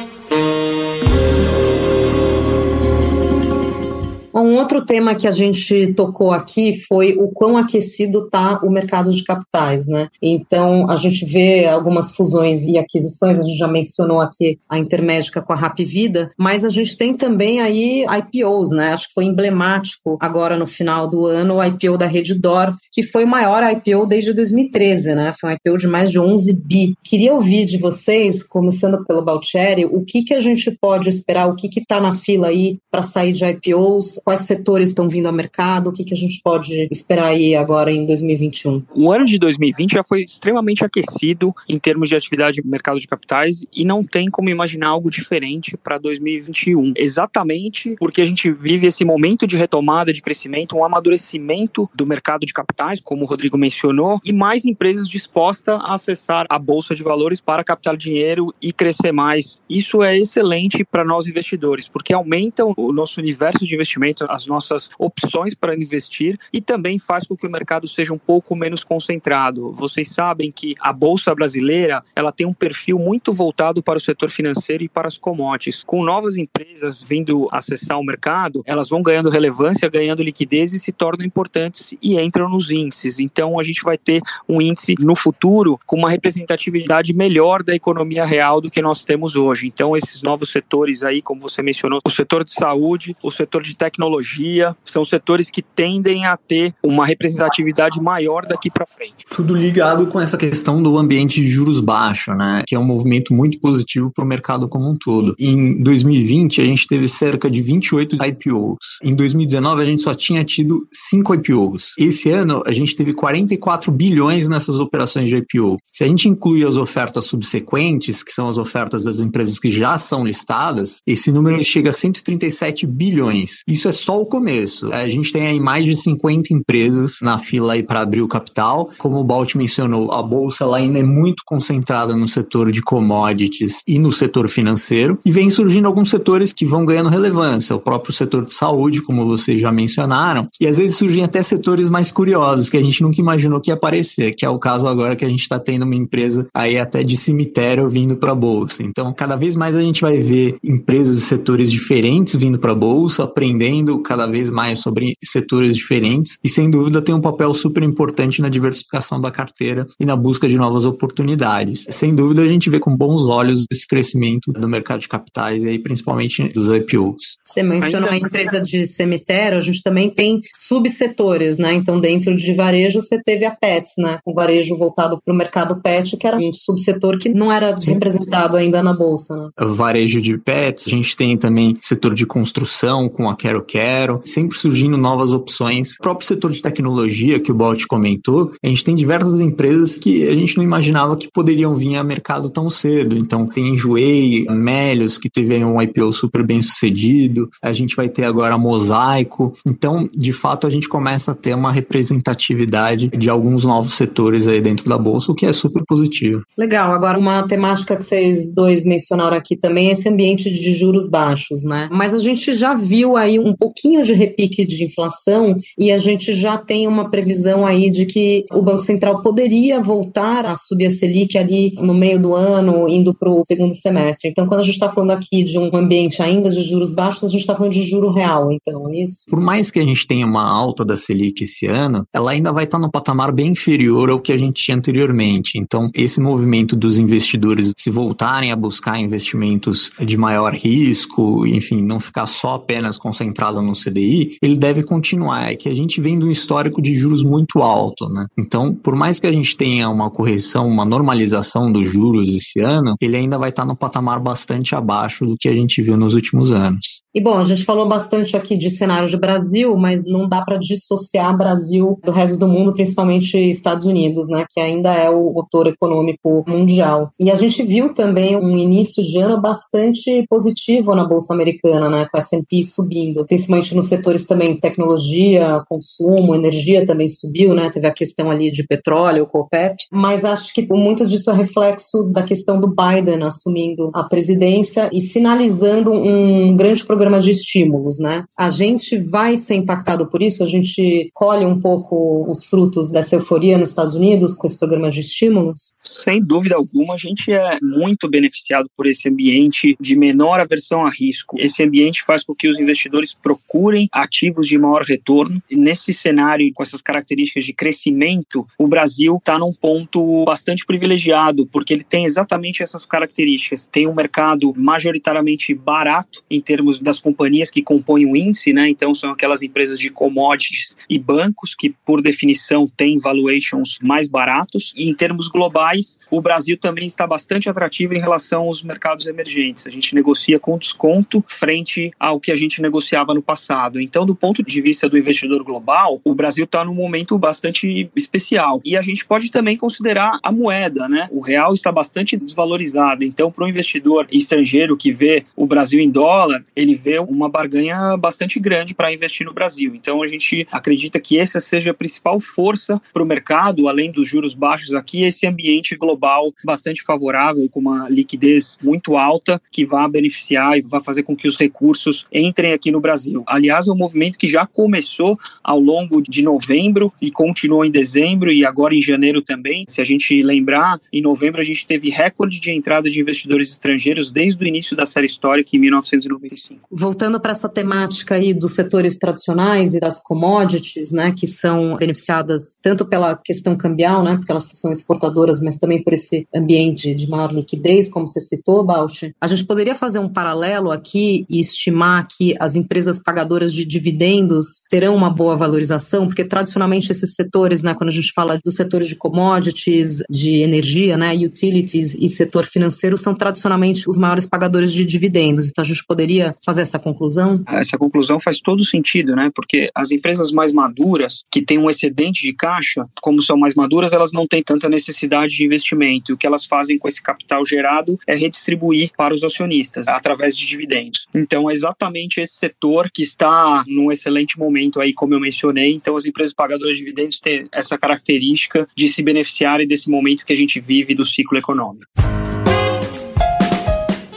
Um 4.50 4.56
outro 4.56 4.84
tema 4.84 5.14
que 5.14 5.28
a 5.28 5.30
gente 5.30 5.92
tocou 5.94 6.32
aqui 6.32 6.76
foi 6.88 7.14
o 7.16 7.28
quão 7.28 7.56
aquecido 7.56 8.24
está 8.24 8.60
o 8.64 8.68
mercado 8.68 9.12
de 9.12 9.22
capitais, 9.22 9.86
né? 9.86 10.08
Então, 10.20 10.90
a 10.90 10.96
gente 10.96 11.24
vê 11.24 11.66
algumas 11.66 12.10
fusões 12.10 12.66
e 12.66 12.76
aquisições, 12.76 13.38
a 13.38 13.42
gente 13.42 13.56
já 13.56 13.68
mencionou 13.68 14.20
aqui 14.20 14.58
a 14.68 14.76
Intermédica 14.76 15.40
com 15.40 15.52
a 15.52 15.56
Rap 15.56 15.84
Vida, 15.84 16.30
mas 16.36 16.64
a 16.64 16.68
gente 16.68 16.96
tem 16.96 17.14
também 17.14 17.60
aí 17.60 18.04
IPOs, 18.04 18.72
né? 18.72 18.92
Acho 18.92 19.06
que 19.06 19.14
foi 19.14 19.24
emblemático 19.24 20.18
agora 20.20 20.56
no 20.56 20.66
final 20.66 21.06
do 21.06 21.26
ano 21.26 21.58
o 21.58 21.64
IPO 21.64 21.96
da 21.96 22.06
Reddor, 22.06 22.74
que 22.92 23.04
foi 23.04 23.22
o 23.22 23.28
maior 23.28 23.62
IPO 23.62 24.04
desde 24.04 24.32
2013, 24.32 25.14
né? 25.14 25.32
Foi 25.40 25.50
um 25.50 25.52
IPO 25.52 25.78
de 25.78 25.86
mais 25.86 26.10
de 26.10 26.18
11 26.18 26.52
bi. 26.54 26.94
Queria 27.04 27.34
ouvir 27.34 27.66
de 27.66 27.78
vocês, 27.78 28.42
começando 28.42 29.04
pelo 29.06 29.22
Baltieri, 29.22 29.84
o 29.84 30.04
que, 30.04 30.24
que 30.24 30.34
a 30.34 30.40
gente 30.40 30.76
pode 30.80 31.08
esperar, 31.08 31.46
o 31.46 31.54
que 31.54 31.68
está 31.78 32.00
na 32.00 32.10
fila 32.10 32.48
aí 32.48 32.78
para 32.90 33.04
sair 33.04 33.32
de 33.32 33.44
IPOs, 33.44 34.18
Quais 34.24 34.39
setores 34.42 34.88
estão 34.88 35.08
vindo 35.08 35.26
ao 35.26 35.32
mercado? 35.32 35.88
O 35.88 35.92
que, 35.92 36.04
que 36.04 36.14
a 36.14 36.16
gente 36.16 36.40
pode 36.42 36.88
esperar 36.90 37.26
aí 37.26 37.54
agora 37.54 37.90
em 37.90 38.06
2021? 38.06 38.82
O 38.94 39.12
ano 39.12 39.24
de 39.24 39.38
2020 39.38 39.92
já 39.92 40.04
foi 40.04 40.22
extremamente 40.22 40.84
aquecido 40.84 41.54
em 41.68 41.78
termos 41.78 42.08
de 42.08 42.16
atividade 42.16 42.62
no 42.62 42.70
mercado 42.70 42.98
de 42.98 43.06
capitais 43.06 43.64
e 43.72 43.84
não 43.84 44.04
tem 44.04 44.28
como 44.30 44.48
imaginar 44.48 44.88
algo 44.88 45.10
diferente 45.10 45.76
para 45.76 45.98
2021. 45.98 46.94
Exatamente 46.96 47.96
porque 47.98 48.20
a 48.20 48.26
gente 48.26 48.50
vive 48.50 48.86
esse 48.86 49.04
momento 49.04 49.46
de 49.46 49.56
retomada 49.56 50.12
de 50.12 50.22
crescimento, 50.22 50.76
um 50.76 50.84
amadurecimento 50.84 51.88
do 51.94 52.06
mercado 52.06 52.46
de 52.46 52.52
capitais, 52.52 53.00
como 53.00 53.22
o 53.22 53.26
Rodrigo 53.26 53.56
mencionou, 53.58 54.20
e 54.24 54.32
mais 54.32 54.64
empresas 54.64 55.08
dispostas 55.08 55.80
a 55.80 55.94
acessar 55.94 56.46
a 56.48 56.58
bolsa 56.58 56.94
de 56.94 57.02
valores 57.02 57.40
para 57.40 57.64
captar 57.64 57.96
dinheiro 57.96 58.52
e 58.60 58.72
crescer 58.72 59.12
mais. 59.12 59.60
Isso 59.68 60.02
é 60.02 60.18
excelente 60.18 60.84
para 60.84 61.04
nós 61.04 61.26
investidores, 61.26 61.88
porque 61.88 62.12
aumenta 62.12 62.64
o 62.64 62.92
nosso 62.92 63.20
universo 63.20 63.66
de 63.66 63.74
investimento 63.74 64.24
as 64.30 64.46
nossas 64.46 64.88
opções 64.98 65.54
para 65.54 65.74
investir 65.74 66.38
e 66.52 66.60
também 66.60 66.98
faz 66.98 67.26
com 67.26 67.36
que 67.36 67.46
o 67.46 67.50
mercado 67.50 67.88
seja 67.88 68.14
um 68.14 68.18
pouco 68.18 68.54
menos 68.54 68.84
concentrado. 68.84 69.72
Vocês 69.72 70.10
sabem 70.10 70.50
que 70.50 70.74
a 70.80 70.92
bolsa 70.92 71.34
brasileira 71.34 72.02
ela 72.14 72.32
tem 72.32 72.46
um 72.46 72.52
perfil 72.52 72.98
muito 72.98 73.32
voltado 73.32 73.82
para 73.82 73.98
o 73.98 74.00
setor 74.00 74.30
financeiro 74.30 74.84
e 74.84 74.88
para 74.88 75.08
as 75.08 75.18
commodities. 75.18 75.82
Com 75.82 76.04
novas 76.04 76.36
empresas 76.36 77.02
vindo 77.02 77.48
acessar 77.50 77.98
o 77.98 78.04
mercado, 78.04 78.62
elas 78.64 78.88
vão 78.88 79.02
ganhando 79.02 79.30
relevância, 79.30 79.88
ganhando 79.88 80.22
liquidez 80.22 80.72
e 80.72 80.78
se 80.78 80.92
tornam 80.92 81.26
importantes 81.26 81.94
e 82.00 82.18
entram 82.20 82.48
nos 82.48 82.70
índices. 82.70 83.18
Então 83.18 83.58
a 83.58 83.62
gente 83.62 83.82
vai 83.82 83.98
ter 83.98 84.22
um 84.48 84.60
índice 84.60 84.94
no 84.98 85.16
futuro 85.16 85.78
com 85.86 85.96
uma 85.96 86.10
representatividade 86.10 87.12
melhor 87.12 87.62
da 87.62 87.74
economia 87.74 88.24
real 88.24 88.60
do 88.60 88.70
que 88.70 88.80
nós 88.82 89.04
temos 89.04 89.36
hoje. 89.36 89.66
Então 89.66 89.96
esses 89.96 90.22
novos 90.22 90.50
setores 90.50 91.02
aí, 91.02 91.20
como 91.20 91.40
você 91.40 91.62
mencionou, 91.62 91.98
o 92.04 92.10
setor 92.10 92.44
de 92.44 92.52
saúde, 92.52 93.16
o 93.22 93.30
setor 93.30 93.62
de 93.62 93.76
tecnologia 93.76 94.19
tecnologia, 94.20 94.76
são 94.84 95.04
setores 95.04 95.50
que 95.50 95.62
tendem 95.62 96.24
a 96.26 96.36
ter 96.36 96.72
uma 96.82 97.06
representatividade 97.06 98.00
maior 98.00 98.46
daqui 98.46 98.70
para 98.70 98.86
frente. 98.86 99.26
Tudo 99.34 99.54
ligado 99.54 100.06
com 100.06 100.20
essa 100.20 100.36
questão 100.36 100.82
do 100.82 100.98
ambiente 100.98 101.40
de 101.40 101.48
juros 101.48 101.80
baixo, 101.80 102.32
né? 102.34 102.62
Que 102.66 102.74
é 102.74 102.78
um 102.78 102.84
movimento 102.84 103.32
muito 103.32 103.58
positivo 103.60 104.10
para 104.10 104.24
o 104.24 104.28
mercado 104.28 104.68
como 104.68 104.90
um 104.90 104.96
todo. 104.96 105.34
Em 105.38 105.82
2020, 105.82 106.60
a 106.60 106.64
gente 106.64 106.86
teve 106.86 107.08
cerca 107.08 107.50
de 107.50 107.62
28 107.62 108.16
IPOs. 108.24 108.98
Em 109.02 109.14
2019, 109.14 109.82
a 109.82 109.84
gente 109.84 110.02
só 110.02 110.14
tinha 110.14 110.44
tido 110.44 110.86
5 110.92 111.34
IPOs. 111.34 111.92
Esse 111.98 112.30
ano, 112.30 112.62
a 112.66 112.72
gente 112.72 112.94
teve 112.94 113.12
44 113.12 113.90
bilhões 113.90 114.48
nessas 114.48 114.78
operações 114.80 115.28
de 115.28 115.36
IPO. 115.36 115.78
Se 115.92 116.04
a 116.04 116.06
gente 116.06 116.28
inclui 116.28 116.64
as 116.64 116.76
ofertas 116.76 117.26
subsequentes, 117.26 118.22
que 118.22 118.32
são 118.32 118.48
as 118.48 118.58
ofertas 118.58 119.04
das 119.04 119.20
empresas 119.20 119.58
que 119.58 119.70
já 119.70 119.96
são 119.98 120.24
listadas, 120.24 121.00
esse 121.06 121.30
número 121.30 121.62
chega 121.62 121.90
a 121.90 121.92
137 121.92 122.86
bilhões. 122.86 123.62
Isso 123.66 123.88
é 123.88 123.90
é 123.90 123.92
só 124.10 124.20
o 124.20 124.26
começo. 124.26 124.92
A 124.92 125.08
gente 125.08 125.32
tem 125.32 125.46
aí 125.46 125.60
mais 125.60 125.84
de 125.84 125.94
50 125.94 126.52
empresas 126.52 127.18
na 127.22 127.38
fila 127.38 127.74
aí 127.74 127.82
para 127.84 128.00
abrir 128.00 128.22
o 128.22 128.26
capital. 128.26 128.90
Como 128.98 129.20
o 129.20 129.22
Balt 129.22 129.54
mencionou, 129.54 130.10
a 130.10 130.20
bolsa 130.20 130.64
ela 130.64 130.78
ainda 130.78 130.98
é 130.98 131.02
muito 131.04 131.44
concentrada 131.46 132.16
no 132.16 132.26
setor 132.26 132.72
de 132.72 132.82
commodities 132.82 133.82
e 133.86 134.00
no 134.00 134.10
setor 134.10 134.48
financeiro. 134.48 135.16
E 135.24 135.30
vem 135.30 135.48
surgindo 135.48 135.86
alguns 135.86 136.10
setores 136.10 136.52
que 136.52 136.66
vão 136.66 136.84
ganhando 136.84 137.08
relevância. 137.08 137.76
O 137.76 137.78
próprio 137.78 138.12
setor 138.12 138.44
de 138.44 138.52
saúde, 138.52 139.00
como 139.00 139.24
vocês 139.24 139.60
já 139.60 139.70
mencionaram. 139.70 140.48
E 140.60 140.66
às 140.66 140.78
vezes 140.78 140.96
surgem 140.96 141.22
até 141.22 141.40
setores 141.40 141.88
mais 141.88 142.10
curiosos 142.10 142.68
que 142.68 142.76
a 142.76 142.82
gente 142.82 143.02
nunca 143.02 143.20
imaginou 143.20 143.60
que 143.60 143.70
ia 143.70 143.74
aparecer, 143.74 144.34
que 144.34 144.44
é 144.44 144.50
o 144.50 144.58
caso 144.58 144.88
agora 144.88 145.14
que 145.14 145.24
a 145.24 145.28
gente 145.28 145.42
está 145.42 145.60
tendo 145.60 145.84
uma 145.84 145.94
empresa 145.94 146.48
aí 146.52 146.80
até 146.80 147.04
de 147.04 147.16
cemitério 147.16 147.88
vindo 147.88 148.16
para 148.16 148.32
a 148.32 148.34
bolsa. 148.34 148.82
Então, 148.82 149.12
cada 149.12 149.36
vez 149.36 149.54
mais 149.54 149.76
a 149.76 149.80
gente 149.80 150.00
vai 150.00 150.18
ver 150.18 150.56
empresas 150.64 151.16
e 151.16 151.20
setores 151.20 151.70
diferentes 151.70 152.34
vindo 152.34 152.58
para 152.58 152.72
a 152.72 152.74
bolsa, 152.74 153.22
aprendendo 153.22 153.99
cada 154.02 154.26
vez 154.26 154.50
mais 154.50 154.78
sobre 154.78 155.14
setores 155.22 155.76
diferentes 155.76 156.38
e 156.42 156.48
sem 156.48 156.70
dúvida 156.70 157.02
tem 157.02 157.14
um 157.14 157.20
papel 157.20 157.52
super 157.54 157.82
importante 157.82 158.40
na 158.42 158.48
diversificação 158.48 159.20
da 159.20 159.30
carteira 159.30 159.86
e 159.98 160.04
na 160.04 160.16
busca 160.16 160.48
de 160.48 160.56
novas 160.56 160.84
oportunidades. 160.84 161.86
Sem 161.90 162.14
dúvida 162.14 162.42
a 162.42 162.48
gente 162.48 162.70
vê 162.70 162.78
com 162.78 162.96
bons 162.96 163.22
olhos 163.22 163.64
esse 163.70 163.86
crescimento 163.86 164.52
do 164.52 164.68
mercado 164.68 165.00
de 165.00 165.08
capitais 165.08 165.64
e 165.64 165.68
aí 165.68 165.78
principalmente 165.78 166.48
dos 166.48 166.68
IPOs. 166.68 167.38
Você 167.50 167.62
mencionou 167.62 168.10
Ainda... 168.10 168.26
a 168.26 168.28
empresa 168.28 168.60
de 168.60 168.86
cemitério, 168.86 169.58
a 169.58 169.60
gente 169.60 169.82
também 169.82 170.08
tem 170.08 170.40
subsetores, 170.54 171.58
né? 171.58 171.74
Então, 171.74 172.00
dentro 172.00 172.34
de 172.36 172.52
varejo, 172.52 173.00
você 173.00 173.20
teve 173.22 173.44
a 173.44 173.50
Pets, 173.50 173.94
né? 173.98 174.18
O 174.24 174.32
varejo 174.32 174.76
voltado 174.76 175.20
para 175.22 175.34
o 175.34 175.36
mercado 175.36 175.80
pet, 175.82 176.16
que 176.16 176.26
era 176.26 176.36
um 176.36 176.52
subsetor 176.52 177.18
que 177.18 177.28
não 177.28 177.52
era 177.52 177.74
Sim. 177.80 177.94
representado 177.94 178.56
ainda 178.56 178.82
na 178.82 178.92
bolsa, 178.92 179.36
né? 179.36 179.50
Varejo 179.58 180.20
de 180.20 180.38
pets, 180.38 180.86
a 180.86 180.90
gente 180.90 181.16
tem 181.16 181.36
também 181.36 181.76
setor 181.80 182.14
de 182.14 182.26
construção 182.26 183.08
com 183.08 183.28
a 183.28 183.36
Quero 183.36 183.64
Quero, 183.64 184.20
sempre 184.24 184.56
surgindo 184.56 184.96
novas 184.96 185.32
opções. 185.32 185.94
O 185.94 186.02
próprio 186.02 186.26
setor 186.26 186.52
de 186.52 186.62
tecnologia 186.62 187.40
que 187.40 187.50
o 187.50 187.54
Balt 187.54 187.84
comentou, 187.86 188.52
a 188.62 188.68
gente 188.68 188.84
tem 188.84 188.94
diversas 188.94 189.40
empresas 189.40 189.96
que 189.96 190.28
a 190.28 190.34
gente 190.34 190.56
não 190.56 190.64
imaginava 190.64 191.16
que 191.16 191.28
poderiam 191.32 191.74
vir 191.74 191.96
a 191.96 192.04
mercado 192.04 192.50
tão 192.50 192.70
cedo. 192.70 193.16
Então, 193.16 193.46
tem 193.46 193.68
Enjoei, 193.68 194.44
Melios, 194.48 195.18
que 195.18 195.30
teve 195.30 195.62
um 195.64 195.80
IPO 195.80 196.12
super 196.12 196.44
bem 196.44 196.60
sucedido, 196.60 197.39
a 197.62 197.72
gente 197.72 197.96
vai 197.96 198.08
ter 198.08 198.24
agora 198.24 198.58
mosaico. 198.58 199.52
Então, 199.66 200.08
de 200.16 200.32
fato, 200.32 200.66
a 200.66 200.70
gente 200.70 200.88
começa 200.88 201.32
a 201.32 201.34
ter 201.34 201.54
uma 201.54 201.72
representatividade 201.72 203.08
de 203.08 203.30
alguns 203.30 203.64
novos 203.64 203.94
setores 203.94 204.46
aí 204.46 204.60
dentro 204.60 204.88
da 204.88 204.98
bolsa, 204.98 205.32
o 205.32 205.34
que 205.34 205.46
é 205.46 205.52
super 205.52 205.82
positivo. 205.86 206.42
Legal. 206.56 206.92
Agora, 206.92 207.18
uma 207.18 207.46
temática 207.46 207.96
que 207.96 208.04
vocês 208.04 208.52
dois 208.54 208.84
mencionaram 208.84 209.36
aqui 209.36 209.56
também 209.56 209.88
é 209.88 209.92
esse 209.92 210.08
ambiente 210.08 210.50
de 210.50 210.72
juros 210.72 211.08
baixos, 211.08 211.64
né? 211.64 211.88
Mas 211.90 212.14
a 212.14 212.18
gente 212.18 212.52
já 212.52 212.74
viu 212.74 213.16
aí 213.16 213.38
um 213.38 213.54
pouquinho 213.54 214.02
de 214.02 214.12
repique 214.12 214.66
de 214.66 214.84
inflação 214.84 215.56
e 215.78 215.90
a 215.90 215.98
gente 215.98 216.32
já 216.32 216.58
tem 216.58 216.86
uma 216.86 217.10
previsão 217.10 217.66
aí 217.66 217.90
de 217.90 218.06
que 218.06 218.44
o 218.52 218.62
Banco 218.62 218.80
Central 218.80 219.22
poderia 219.22 219.80
voltar 219.80 220.46
a 220.46 220.56
subir 220.56 220.86
a 220.86 220.90
Selic 220.90 221.36
ali 221.36 221.72
no 221.76 221.94
meio 221.94 222.20
do 222.20 222.34
ano, 222.34 222.88
indo 222.88 223.14
para 223.14 223.30
o 223.30 223.42
segundo 223.46 223.74
semestre. 223.74 224.30
Então, 224.30 224.46
quando 224.46 224.60
a 224.60 224.62
gente 224.62 224.74
está 224.74 224.90
falando 224.90 225.12
aqui 225.12 225.44
de 225.44 225.58
um 225.58 225.74
ambiente 225.74 226.22
ainda 226.22 226.50
de 226.50 226.62
juros 226.62 226.92
baixos, 226.92 227.29
a 227.30 227.32
gente 227.32 227.40
está 227.40 227.56
falando 227.56 227.72
de 227.72 227.82
juro 227.82 228.12
real, 228.12 228.52
então, 228.52 228.88
é 228.90 229.02
isso? 229.02 229.24
Por 229.28 229.40
mais 229.40 229.70
que 229.70 229.78
a 229.78 229.84
gente 229.84 230.06
tenha 230.06 230.26
uma 230.26 230.48
alta 230.48 230.84
da 230.84 230.96
Selic 230.96 231.44
esse 231.44 231.66
ano, 231.66 232.04
ela 232.12 232.30
ainda 232.30 232.52
vai 232.52 232.64
estar 232.64 232.78
tá 232.78 232.82
no 232.82 232.90
patamar 232.90 233.32
bem 233.32 233.50
inferior 233.50 234.10
ao 234.10 234.20
que 234.20 234.32
a 234.32 234.36
gente 234.36 234.62
tinha 234.62 234.76
anteriormente. 234.76 235.58
Então, 235.58 235.90
esse 235.94 236.20
movimento 236.20 236.76
dos 236.76 236.98
investidores 236.98 237.72
se 237.76 237.90
voltarem 237.90 238.52
a 238.52 238.56
buscar 238.56 238.98
investimentos 238.98 239.90
de 240.00 240.16
maior 240.16 240.54
risco, 240.54 241.46
enfim, 241.46 241.82
não 241.82 242.00
ficar 242.00 242.26
só 242.26 242.54
apenas 242.54 242.96
concentrado 242.96 243.62
no 243.62 243.72
CDI, 243.72 244.36
ele 244.42 244.56
deve 244.56 244.82
continuar. 244.82 245.50
É 245.50 245.56
que 245.56 245.68
a 245.68 245.74
gente 245.74 246.00
vem 246.00 246.18
de 246.18 246.24
um 246.24 246.30
histórico 246.30 246.80
de 246.82 246.96
juros 246.96 247.22
muito 247.22 247.60
alto, 247.60 248.08
né? 248.08 248.26
Então, 248.38 248.74
por 248.74 248.94
mais 248.94 249.18
que 249.18 249.26
a 249.26 249.32
gente 249.32 249.56
tenha 249.56 249.88
uma 249.88 250.10
correção, 250.10 250.68
uma 250.68 250.84
normalização 250.84 251.70
dos 251.70 251.88
juros 251.88 252.28
esse 252.28 252.60
ano, 252.60 252.94
ele 253.00 253.16
ainda 253.16 253.38
vai 253.38 253.50
estar 253.50 253.62
tá 253.62 253.68
no 253.68 253.76
patamar 253.76 254.20
bastante 254.20 254.74
abaixo 254.74 255.26
do 255.26 255.36
que 255.38 255.48
a 255.48 255.54
gente 255.54 255.82
viu 255.82 255.96
nos 255.96 256.14
últimos 256.14 256.52
anos. 256.52 257.00
E 257.12 257.20
bom, 257.20 257.36
a 257.36 257.42
gente 257.42 257.64
falou 257.64 257.88
bastante 257.88 258.36
aqui 258.36 258.56
de 258.56 258.70
cenário 258.70 259.08
de 259.08 259.16
Brasil, 259.16 259.76
mas 259.76 260.04
não 260.06 260.28
dá 260.28 260.42
para 260.42 260.56
dissociar 260.56 261.36
Brasil 261.36 261.98
do 262.04 262.12
resto 262.12 262.38
do 262.38 262.46
mundo, 262.46 262.72
principalmente 262.72 263.36
Estados 263.36 263.84
Unidos, 263.84 264.28
né, 264.28 264.46
que 264.48 264.60
ainda 264.60 264.94
é 264.94 265.10
o 265.10 265.32
motor 265.32 265.66
econômico 265.66 266.44
mundial. 266.46 267.10
E 267.18 267.28
a 267.28 267.34
gente 267.34 267.64
viu 267.64 267.92
também 267.92 268.36
um 268.36 268.56
início 268.56 269.02
de 269.02 269.18
ano 269.18 269.40
bastante 269.40 270.24
positivo 270.30 270.94
na 270.94 271.04
bolsa 271.04 271.34
americana, 271.34 271.90
né, 271.90 272.06
com 272.08 272.16
a 272.16 272.20
S&P 272.20 272.62
subindo, 272.62 273.26
principalmente 273.26 273.74
nos 273.74 273.88
setores 273.88 274.24
também 274.24 274.56
tecnologia, 274.56 275.64
consumo, 275.68 276.32
energia 276.32 276.86
também 276.86 277.08
subiu, 277.08 277.54
né, 277.56 277.70
teve 277.70 277.88
a 277.88 277.92
questão 277.92 278.30
ali 278.30 278.52
de 278.52 278.64
petróleo, 278.64 279.26
COPEP, 279.26 279.86
mas 279.90 280.24
acho 280.24 280.54
que 280.54 280.64
muito 280.70 281.04
disso 281.04 281.28
é 281.32 281.34
reflexo 281.34 282.04
da 282.04 282.22
questão 282.22 282.60
do 282.60 282.68
Biden 282.72 283.24
assumindo 283.24 283.90
a 283.92 284.04
presidência 284.04 284.88
e 284.92 285.00
sinalizando 285.00 285.92
um 285.92 286.56
grande 286.56 286.84
programa 286.84 286.99
programa 287.00 287.18
de 287.18 287.30
estímulos, 287.30 287.98
né? 287.98 288.24
A 288.36 288.50
gente 288.50 288.98
vai 288.98 289.34
ser 289.34 289.54
impactado 289.54 290.10
por 290.10 290.20
isso? 290.20 290.44
A 290.44 290.46
gente 290.46 291.10
colhe 291.14 291.46
um 291.46 291.58
pouco 291.58 292.30
os 292.30 292.44
frutos 292.44 292.90
dessa 292.90 293.14
euforia 293.14 293.56
nos 293.56 293.70
Estados 293.70 293.94
Unidos 293.94 294.34
com 294.34 294.46
esse 294.46 294.58
programa 294.58 294.90
de 294.90 295.00
estímulos? 295.00 295.72
Sem 295.82 296.20
dúvida 296.20 296.56
alguma, 296.56 296.92
a 296.92 296.96
gente 296.98 297.32
é 297.32 297.56
muito 297.62 298.06
beneficiado 298.06 298.68
por 298.76 298.86
esse 298.86 299.08
ambiente 299.08 299.74
de 299.80 299.96
menor 299.96 300.40
aversão 300.40 300.84
a 300.84 300.90
risco. 300.90 301.40
Esse 301.40 301.64
ambiente 301.64 302.02
faz 302.04 302.22
com 302.22 302.34
que 302.34 302.48
os 302.48 302.58
investidores 302.58 303.14
procurem 303.14 303.88
ativos 303.90 304.46
de 304.46 304.58
maior 304.58 304.82
retorno. 304.82 305.42
E 305.50 305.56
nesse 305.56 305.94
cenário, 305.94 306.52
com 306.52 306.62
essas 306.62 306.82
características 306.82 307.46
de 307.46 307.54
crescimento, 307.54 308.46
o 308.58 308.68
Brasil 308.68 309.16
está 309.16 309.38
num 309.38 309.54
ponto 309.54 310.26
bastante 310.26 310.66
privilegiado, 310.66 311.46
porque 311.46 311.72
ele 311.72 311.84
tem 311.84 312.04
exatamente 312.04 312.62
essas 312.62 312.84
características. 312.84 313.64
Tem 313.64 313.86
um 313.86 313.94
mercado 313.94 314.52
majoritariamente 314.54 315.54
barato 315.54 316.22
em 316.30 316.42
termos 316.42 316.78
da 316.78 316.89
das 316.90 316.98
companhias 316.98 317.50
que 317.50 317.62
compõem 317.62 318.04
o 318.04 318.16
índice, 318.16 318.52
né? 318.52 318.68
Então 318.68 318.92
são 318.92 319.12
aquelas 319.12 319.42
empresas 319.42 319.78
de 319.78 319.90
commodities 319.90 320.76
e 320.88 320.98
bancos 320.98 321.54
que, 321.54 321.70
por 321.86 322.02
definição, 322.02 322.68
têm 322.76 322.98
valuations 322.98 323.78
mais 323.80 324.08
baratos. 324.08 324.74
E 324.76 324.90
em 324.90 324.94
termos 324.94 325.28
globais, 325.28 326.00
o 326.10 326.20
Brasil 326.20 326.58
também 326.58 326.86
está 326.86 327.06
bastante 327.06 327.48
atrativo 327.48 327.94
em 327.94 328.00
relação 328.00 328.42
aos 328.42 328.62
mercados 328.64 329.06
emergentes. 329.06 329.66
A 329.66 329.70
gente 329.70 329.94
negocia 329.94 330.40
com 330.40 330.58
desconto 330.58 331.24
frente 331.28 331.92
ao 331.98 332.18
que 332.18 332.32
a 332.32 332.36
gente 332.36 332.60
negociava 332.60 333.14
no 333.14 333.22
passado. 333.22 333.80
Então, 333.80 334.04
do 334.04 334.14
ponto 334.14 334.42
de 334.42 334.60
vista 334.60 334.88
do 334.88 334.98
investidor 334.98 335.44
global, 335.44 336.00
o 336.02 336.12
Brasil 336.12 336.44
está 336.44 336.64
num 336.64 336.74
momento 336.74 337.16
bastante 337.16 337.88
especial. 337.94 338.60
E 338.64 338.76
a 338.76 338.82
gente 338.82 339.06
pode 339.06 339.30
também 339.30 339.56
considerar 339.56 340.18
a 340.22 340.32
moeda, 340.32 340.88
né? 340.88 341.08
O 341.12 341.20
real 341.20 341.54
está 341.54 341.70
bastante 341.70 342.16
desvalorizado. 342.16 343.04
Então, 343.04 343.30
para 343.30 343.44
o 343.44 343.48
investidor 343.48 344.08
estrangeiro 344.10 344.76
que 344.76 344.90
vê 344.90 345.24
o 345.36 345.46
Brasil 345.46 345.78
em 345.78 345.90
dólar, 345.90 346.42
ele 346.56 346.74
vê 346.80 346.98
uma 346.98 347.28
barganha 347.28 347.96
bastante 347.96 348.40
grande 348.40 348.74
para 348.74 348.92
investir 348.92 349.26
no 349.26 349.34
Brasil. 349.34 349.74
Então 349.74 350.02
a 350.02 350.06
gente 350.06 350.46
acredita 350.50 350.98
que 350.98 351.18
essa 351.18 351.40
seja 351.40 351.70
a 351.70 351.74
principal 351.74 352.18
força 352.20 352.80
para 352.92 353.02
o 353.02 353.06
mercado, 353.06 353.68
além 353.68 353.90
dos 353.90 354.08
juros 354.08 354.34
baixos 354.34 354.72
aqui, 354.72 355.02
esse 355.02 355.26
ambiente 355.26 355.76
global 355.76 356.32
bastante 356.44 356.82
favorável, 356.82 357.48
com 357.48 357.60
uma 357.60 357.88
liquidez 357.88 358.56
muito 358.62 358.96
alta, 358.96 359.40
que 359.50 359.64
vai 359.64 359.88
beneficiar 359.88 360.58
e 360.58 360.62
vai 360.62 360.82
fazer 360.82 361.02
com 361.02 361.16
que 361.16 361.28
os 361.28 361.36
recursos 361.36 362.06
entrem 362.12 362.52
aqui 362.52 362.70
no 362.70 362.80
Brasil. 362.80 363.22
Aliás, 363.26 363.68
é 363.68 363.72
um 363.72 363.76
movimento 363.76 364.18
que 364.18 364.28
já 364.28 364.46
começou 364.46 365.18
ao 365.42 365.60
longo 365.60 366.02
de 366.02 366.22
novembro 366.22 366.92
e 367.00 367.10
continuou 367.10 367.64
em 367.64 367.70
dezembro 367.70 368.32
e 368.32 368.44
agora 368.44 368.74
em 368.74 368.80
janeiro 368.80 369.20
também. 369.20 369.64
Se 369.68 369.80
a 369.80 369.84
gente 369.84 370.22
lembrar, 370.22 370.80
em 370.92 371.02
novembro 371.02 371.40
a 371.40 371.44
gente 371.44 371.66
teve 371.66 371.90
recorde 371.90 372.40
de 372.40 372.50
entrada 372.50 372.88
de 372.88 373.00
investidores 373.00 373.50
estrangeiros 373.50 374.10
desde 374.10 374.42
o 374.42 374.46
início 374.46 374.76
da 374.76 374.86
série 374.86 375.06
histórica 375.06 375.50
em 375.54 375.58
1995 375.58 376.69
voltando 376.70 377.20
para 377.20 377.32
essa 377.32 377.48
temática 377.48 378.14
aí 378.14 378.32
dos 378.32 378.54
setores 378.54 378.96
tradicionais 378.96 379.74
e 379.74 379.80
das 379.80 380.02
commodities, 380.02 380.92
né, 380.92 381.12
que 381.16 381.26
são 381.26 381.76
beneficiadas 381.76 382.58
tanto 382.62 382.84
pela 382.84 383.16
questão 383.16 383.56
cambial, 383.56 384.02
né, 384.02 384.16
porque 384.16 384.30
elas 384.30 384.48
são 384.52 384.70
exportadoras, 384.70 385.40
mas 385.40 385.58
também 385.58 385.82
por 385.82 385.92
esse 385.92 386.26
ambiente 386.34 386.94
de 386.94 387.08
maior 387.08 387.32
liquidez, 387.32 387.88
como 387.88 388.06
você 388.06 388.20
citou, 388.20 388.64
Bausch, 388.64 389.12
a 389.20 389.26
gente 389.26 389.44
poderia 389.44 389.74
fazer 389.74 389.98
um 389.98 390.08
paralelo 390.08 390.70
aqui 390.70 391.26
e 391.28 391.40
estimar 391.40 392.06
que 392.06 392.34
as 392.38 392.54
empresas 392.54 393.00
pagadoras 393.02 393.52
de 393.52 393.64
dividendos 393.64 394.62
terão 394.70 394.94
uma 394.94 395.10
boa 395.10 395.36
valorização, 395.36 396.06
porque 396.06 396.24
tradicionalmente 396.24 396.92
esses 396.92 397.14
setores, 397.14 397.62
né, 397.62 397.74
quando 397.74 397.88
a 397.88 397.92
gente 397.92 398.12
fala 398.12 398.38
dos 398.44 398.54
setores 398.54 398.88
de 398.88 398.96
commodities, 398.96 400.02
de 400.08 400.40
energia, 400.40 400.96
né, 400.96 401.14
utilities 401.14 401.94
e 401.94 402.08
setor 402.08 402.46
financeiro, 402.46 402.96
são 402.96 403.14
tradicionalmente 403.14 403.88
os 403.88 403.98
maiores 403.98 404.26
pagadores 404.26 404.72
de 404.72 404.84
dividendos. 404.84 405.48
Então 405.48 405.62
a 405.62 405.66
gente 405.66 405.84
poderia 405.84 406.34
fazer 406.44 406.59
essa 406.60 406.78
conclusão? 406.78 407.42
Essa 407.48 407.78
conclusão 407.78 408.18
faz 408.18 408.40
todo 408.40 408.64
sentido, 408.64 409.14
né? 409.14 409.30
Porque 409.34 409.70
as 409.74 409.90
empresas 409.90 410.30
mais 410.30 410.52
maduras, 410.52 411.24
que 411.30 411.42
têm 411.42 411.58
um 411.58 411.70
excedente 411.70 412.22
de 412.22 412.32
caixa, 412.32 412.86
como 413.00 413.20
são 413.22 413.36
mais 413.36 413.54
maduras, 413.54 413.92
elas 413.92 414.12
não 414.12 414.26
têm 414.26 414.42
tanta 414.42 414.68
necessidade 414.68 415.36
de 415.36 415.44
investimento. 415.44 416.12
E 416.12 416.14
o 416.14 416.16
que 416.16 416.26
elas 416.26 416.44
fazem 416.44 416.78
com 416.78 416.88
esse 416.88 417.02
capital 417.02 417.44
gerado 417.44 417.96
é 418.06 418.14
redistribuir 418.14 418.90
para 418.96 419.14
os 419.14 419.22
acionistas 419.22 419.88
através 419.88 420.36
de 420.36 420.46
dividendos. 420.46 421.06
Então, 421.14 421.50
é 421.50 421.52
exatamente 421.52 422.20
esse 422.20 422.34
setor 422.34 422.90
que 422.92 423.02
está 423.02 423.64
num 423.66 423.90
excelente 423.90 424.38
momento 424.38 424.80
aí, 424.80 424.92
como 424.92 425.14
eu 425.14 425.20
mencionei. 425.20 425.72
Então, 425.72 425.96
as 425.96 426.04
empresas 426.04 426.34
pagadoras 426.34 426.76
de 426.76 426.82
dividendos 426.82 427.20
têm 427.20 427.48
essa 427.52 427.78
característica 427.78 428.66
de 428.74 428.88
se 428.88 429.02
beneficiarem 429.02 429.66
desse 429.66 429.90
momento 429.90 430.24
que 430.24 430.32
a 430.32 430.36
gente 430.36 430.60
vive 430.60 430.94
do 430.94 431.04
ciclo 431.04 431.38
econômico. 431.38 431.86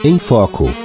Em 0.04 0.18
Foco. 0.18 0.83